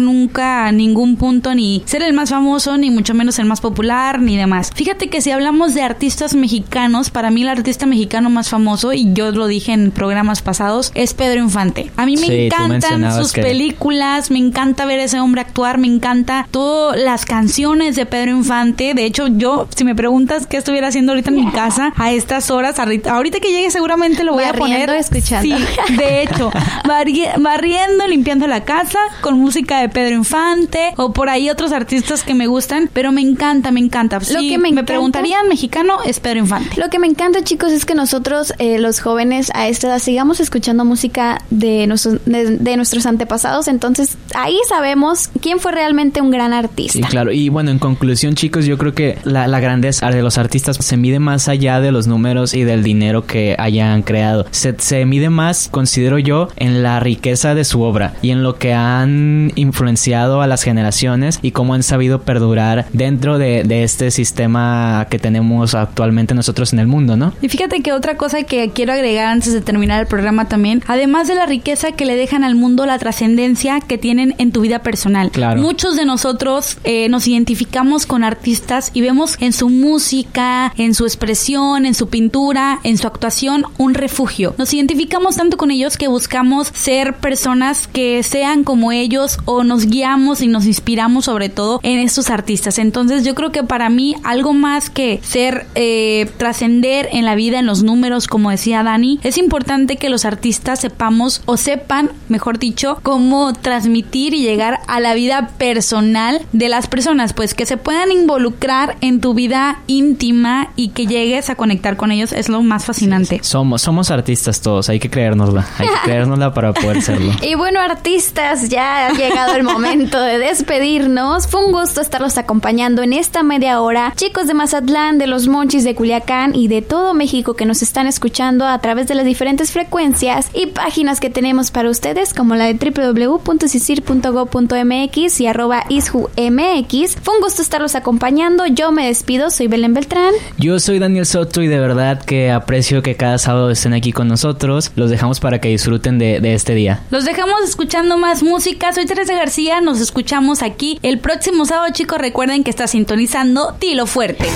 nunca 0.00 0.70
ningún 0.72 1.16
punto 1.16 1.54
ni 1.54 1.82
ser 1.86 2.02
el 2.02 2.12
más 2.12 2.30
famoso, 2.30 2.76
ni 2.76 2.90
mucho 2.90 3.14
menos 3.14 3.38
el 3.38 3.46
más 3.46 3.60
popular, 3.60 4.20
ni 4.20 4.36
demás. 4.36 4.70
Fíjate 4.74 5.08
que 5.08 5.20
si 5.20 5.30
hablamos 5.30 5.74
de 5.74 5.82
artistas 5.82 6.34
mexicanos, 6.34 7.10
para 7.10 7.30
mí 7.30 7.42
el 7.42 7.48
artista 7.48 7.86
mexicano 7.86 8.19
más 8.28 8.50
famoso, 8.50 8.92
y 8.92 9.12
yo 9.14 9.30
lo 9.30 9.46
dije 9.46 9.72
en 9.72 9.90
programas 9.92 10.42
pasados, 10.42 10.90
es 10.94 11.14
Pedro 11.14 11.40
Infante. 11.40 11.90
A 11.96 12.04
mí 12.04 12.16
me 12.16 12.26
Sí, 12.26 12.32
encantan 12.46 13.14
sus 13.14 13.32
que- 13.32 13.40
películas, 13.42 14.30
me 14.30 14.38
encanta 14.38 14.84
ver 14.84 15.00
a 15.00 15.04
ese 15.04 15.20
hombre 15.20 15.40
actuar, 15.40 15.78
me 15.78 15.86
encanta 15.86 16.46
todas 16.50 16.98
las 17.00 17.24
canciones 17.24 17.96
de 17.96 18.04
Pedro 18.06 18.32
Infante. 18.32 18.92
De 18.94 19.04
hecho, 19.04 19.28
yo, 19.28 19.68
si 19.74 19.84
me 19.84 19.94
preguntas 19.94 20.46
qué 20.46 20.56
estuviera 20.56 20.88
haciendo 20.88 21.12
ahorita 21.12 21.30
en 21.30 21.36
mi 21.36 21.50
casa 21.52 21.92
a 21.96 22.10
estas 22.12 22.50
horas, 22.50 22.78
ahorita, 22.78 23.40
que 23.40 23.50
llegue 23.52 23.70
seguramente 23.70 24.24
lo 24.24 24.32
voy 24.34 24.44
a 24.44 24.52
Barriendo, 24.52 24.86
poner. 24.86 24.90
escuchando. 25.00 25.56
Sí, 25.56 25.94
de 25.96 26.22
hecho, 26.22 26.50
barri- 26.84 27.30
barriendo, 27.38 28.06
limpiando 28.08 28.46
la 28.46 28.64
casa 28.64 28.98
con 29.20 29.38
música 29.38 29.78
de 29.80 29.88
Pedro 29.88 30.16
Infante 30.16 30.92
o 30.96 31.12
por 31.12 31.28
ahí 31.28 31.48
otros 31.50 31.72
artistas 31.72 32.22
que 32.22 32.34
me 32.34 32.46
gustan, 32.48 32.90
pero 32.92 33.12
me 33.12 33.20
encanta, 33.20 33.70
me 33.70 33.80
encanta. 33.80 34.20
Si 34.20 34.34
Lo 34.34 34.40
que 34.40 34.58
me 34.58 34.58
me 34.58 34.68
encanta- 34.70 34.86
preguntarían 34.86 35.48
mexicano, 35.48 35.98
es 36.04 36.20
Pedro 36.20 36.40
Infante. 36.40 36.80
Lo 36.80 36.88
que 36.90 36.98
me 36.98 37.06
encanta, 37.06 37.42
chicos, 37.42 37.72
es 37.72 37.84
que 37.84 37.94
nosotros, 38.10 38.52
eh, 38.58 38.80
los 38.80 38.98
jóvenes 38.98 39.52
a 39.54 39.68
esta 39.68 39.86
edad, 39.86 40.00
sigamos 40.00 40.40
escuchando 40.40 40.84
música 40.84 41.44
de 41.50 41.86
nuestros, 41.86 42.18
de, 42.24 42.56
de 42.56 42.76
nuestros 42.76 43.06
antepasados. 43.06 43.68
Entonces, 43.68 44.18
ahí 44.34 44.58
sabemos 44.68 45.30
quién 45.40 45.60
fue 45.60 45.70
realmente 45.70 46.20
un 46.20 46.32
gran 46.32 46.52
artista. 46.52 46.94
Sí, 46.94 47.02
claro. 47.04 47.30
Y 47.30 47.50
bueno, 47.50 47.70
en 47.70 47.78
conclusión, 47.78 48.34
chicos, 48.34 48.64
yo 48.64 48.78
creo 48.78 48.94
que 48.94 49.18
la, 49.22 49.46
la 49.46 49.60
grandeza 49.60 50.10
de 50.10 50.22
los 50.22 50.38
artistas 50.38 50.76
se 50.80 50.96
mide 50.96 51.20
más 51.20 51.46
allá 51.46 51.78
de 51.80 51.92
los 51.92 52.08
números 52.08 52.52
y 52.52 52.64
del 52.64 52.82
dinero 52.82 53.26
que 53.26 53.54
hayan 53.56 54.02
creado. 54.02 54.44
Se, 54.50 54.74
se 54.78 55.06
mide 55.06 55.30
más, 55.30 55.68
considero 55.70 56.18
yo, 56.18 56.48
en 56.56 56.82
la 56.82 56.98
riqueza 56.98 57.54
de 57.54 57.62
su 57.62 57.80
obra 57.80 58.14
y 58.22 58.30
en 58.30 58.42
lo 58.42 58.56
que 58.56 58.74
han 58.74 59.52
influenciado 59.54 60.42
a 60.42 60.48
las 60.48 60.64
generaciones 60.64 61.38
y 61.42 61.52
cómo 61.52 61.74
han 61.74 61.84
sabido 61.84 62.22
perdurar 62.22 62.86
dentro 62.92 63.38
de, 63.38 63.62
de 63.62 63.84
este 63.84 64.10
sistema 64.10 65.06
que 65.08 65.20
tenemos 65.20 65.76
actualmente 65.76 66.34
nosotros 66.34 66.72
en 66.72 66.80
el 66.80 66.88
mundo, 66.88 67.16
¿no? 67.16 67.32
Y 67.40 67.48
fíjate 67.48 67.82
que 67.82 67.99
otra 68.00 68.16
cosa 68.16 68.42
que 68.44 68.70
quiero 68.70 68.94
agregar 68.94 69.26
antes 69.26 69.52
de 69.52 69.60
terminar 69.60 70.00
el 70.00 70.06
programa 70.06 70.48
también, 70.48 70.82
además 70.86 71.28
de 71.28 71.34
la 71.34 71.44
riqueza 71.44 71.92
que 71.92 72.06
le 72.06 72.16
dejan 72.16 72.44
al 72.44 72.54
mundo, 72.54 72.86
la 72.86 72.98
trascendencia 72.98 73.80
que 73.80 73.98
tienen 73.98 74.34
en 74.38 74.52
tu 74.52 74.62
vida 74.62 74.78
personal. 74.78 75.30
Claro. 75.30 75.60
Muchos 75.60 75.96
de 75.96 76.06
nosotros 76.06 76.78
eh, 76.84 77.10
nos 77.10 77.28
identificamos 77.28 78.06
con 78.06 78.24
artistas 78.24 78.90
y 78.94 79.02
vemos 79.02 79.36
en 79.40 79.52
su 79.52 79.68
música, 79.68 80.72
en 80.78 80.94
su 80.94 81.04
expresión, 81.04 81.84
en 81.84 81.92
su 81.94 82.08
pintura, 82.08 82.80
en 82.84 82.96
su 82.96 83.06
actuación, 83.06 83.64
un 83.76 83.92
refugio. 83.92 84.54
Nos 84.56 84.72
identificamos 84.72 85.36
tanto 85.36 85.58
con 85.58 85.70
ellos 85.70 85.98
que 85.98 86.08
buscamos 86.08 86.68
ser 86.68 87.16
personas 87.16 87.86
que 87.86 88.22
sean 88.22 88.64
como 88.64 88.92
ellos 88.92 89.38
o 89.44 89.62
nos 89.62 89.84
guiamos 89.86 90.40
y 90.40 90.48
nos 90.48 90.64
inspiramos 90.64 91.26
sobre 91.26 91.50
todo 91.50 91.80
en 91.82 91.98
estos 91.98 92.30
artistas. 92.30 92.78
Entonces 92.78 93.24
yo 93.24 93.34
creo 93.34 93.52
que 93.52 93.62
para 93.62 93.90
mí 93.90 94.16
algo 94.24 94.54
más 94.54 94.88
que 94.88 95.20
ser 95.22 95.66
eh, 95.74 96.30
trascender 96.38 97.10
en 97.12 97.26
la 97.26 97.34
vida, 97.34 97.58
en 97.58 97.66
los 97.66 97.82
números, 97.90 98.28
como 98.28 98.50
decía 98.50 98.84
Dani, 98.84 99.18
es 99.24 99.36
importante 99.36 99.96
que 99.96 100.10
los 100.10 100.24
artistas 100.24 100.78
sepamos 100.78 101.42
o 101.46 101.56
sepan, 101.56 102.10
mejor 102.28 102.60
dicho, 102.60 103.00
cómo 103.02 103.52
transmitir 103.52 104.32
y 104.32 104.42
llegar 104.42 104.78
a 104.86 105.00
la 105.00 105.14
vida 105.14 105.48
personal 105.58 106.40
de 106.52 106.68
las 106.68 106.86
personas, 106.86 107.32
pues 107.32 107.54
que 107.54 107.66
se 107.66 107.76
puedan 107.76 108.12
involucrar 108.12 108.96
en 109.00 109.20
tu 109.20 109.34
vida 109.34 109.80
íntima 109.88 110.70
y 110.76 110.90
que 110.90 111.06
llegues 111.06 111.50
a 111.50 111.56
conectar 111.56 111.96
con 111.96 112.12
ellos 112.12 112.32
es 112.32 112.48
lo 112.48 112.62
más 112.62 112.84
fascinante. 112.84 113.40
Somos, 113.42 113.82
somos 113.82 114.12
artistas 114.12 114.60
todos, 114.60 114.88
hay 114.88 115.00
que 115.00 115.10
creérnosla. 115.10 115.66
Hay 115.78 115.88
que 115.88 115.94
creérnosla 116.04 116.54
para 116.54 116.72
poder 116.72 117.02
serlo. 117.02 117.32
Y 117.42 117.56
bueno, 117.56 117.80
artistas, 117.80 118.68
ya 118.68 119.08
ha 119.08 119.12
llegado 119.12 119.56
el 119.56 119.64
momento 119.64 120.20
de 120.20 120.38
despedirnos. 120.38 121.48
Fue 121.48 121.64
un 121.64 121.72
gusto 121.72 122.00
estarlos 122.00 122.38
acompañando 122.38 123.02
en 123.02 123.12
esta 123.12 123.42
media 123.42 123.80
hora. 123.80 124.12
Chicos 124.16 124.46
de 124.46 124.54
Mazatlán, 124.54 125.18
de 125.18 125.26
los 125.26 125.48
Monchis 125.48 125.82
de 125.82 125.96
Culiacán 125.96 126.54
y 126.54 126.68
de 126.68 126.82
todo 126.82 127.14
México 127.14 127.54
que 127.54 127.66
nos 127.70 127.82
están 127.82 128.06
escuchando 128.08 128.66
a 128.66 128.80
través 128.80 129.06
de 129.06 129.14
las 129.14 129.24
diferentes 129.24 129.70
frecuencias 129.70 130.48
y 130.52 130.66
páginas 130.66 131.20
que 131.20 131.30
tenemos 131.30 131.70
para 131.70 131.88
ustedes, 131.88 132.34
como 132.34 132.56
la 132.56 132.64
de 132.64 132.74
www.cisir.go.mx 132.74 135.40
y 135.40 135.46
arroba 135.46 135.84
isjumx. 135.88 137.16
Fue 137.22 137.36
un 137.36 137.40
gusto 137.40 137.62
estarlos 137.62 137.94
acompañando. 137.94 138.66
Yo 138.66 138.90
me 138.90 139.06
despido, 139.06 139.50
soy 139.50 139.68
Belén 139.68 139.94
Beltrán. 139.94 140.32
Yo 140.58 140.80
soy 140.80 140.98
Daniel 140.98 141.26
Soto 141.26 141.62
y 141.62 141.68
de 141.68 141.78
verdad 141.78 142.20
que 142.20 142.50
aprecio 142.50 143.02
que 143.02 143.14
cada 143.14 143.38
sábado 143.38 143.70
estén 143.70 143.94
aquí 143.94 144.10
con 144.10 144.26
nosotros. 144.26 144.90
Los 144.96 145.08
dejamos 145.08 145.38
para 145.38 145.60
que 145.60 145.68
disfruten 145.68 146.18
de, 146.18 146.40
de 146.40 146.54
este 146.54 146.74
día. 146.74 147.04
Los 147.10 147.24
dejamos 147.24 147.62
escuchando 147.62 148.18
más 148.18 148.42
música. 148.42 148.92
Soy 148.92 149.06
Teresa 149.06 149.36
García. 149.36 149.80
Nos 149.80 150.00
escuchamos 150.00 150.64
aquí 150.64 150.98
el 151.04 151.20
próximo 151.20 151.66
sábado, 151.66 151.92
chicos. 151.92 152.18
Recuerden 152.18 152.64
que 152.64 152.70
está 152.70 152.88
sintonizando 152.88 153.76
Tilo 153.78 154.06
Fuerte. 154.06 154.48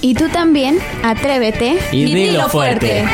Y 0.00 0.14
tú 0.14 0.28
también, 0.28 0.78
atrévete 1.02 1.78
Y 1.92 2.04
dilo 2.04 2.48
fuerte. 2.48 3.04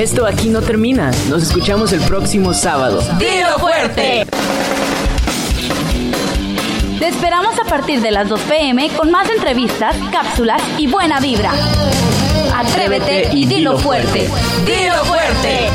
Esto 0.00 0.24
aquí 0.24 0.48
no 0.48 0.62
termina. 0.62 1.10
Nos 1.28 1.42
escuchamos 1.42 1.92
el 1.92 2.00
próximo 2.00 2.54
sábado. 2.54 3.02
¡Dilo 3.18 3.58
fuerte! 3.58 4.26
Te 6.98 7.08
esperamos 7.08 7.58
a 7.58 7.64
partir 7.64 8.00
de 8.00 8.10
las 8.10 8.28
2 8.28 8.40
pm 8.40 8.88
con 8.96 9.10
más 9.10 9.28
entrevistas, 9.28 9.94
cápsulas 10.10 10.62
y 10.78 10.86
buena 10.86 11.20
vibra. 11.20 11.52
Atrévete 12.60 13.30
y 13.32 13.46
dilo 13.46 13.78
fuerte. 13.78 14.28
¡Dilo 14.66 15.02
fuerte! 15.06 15.70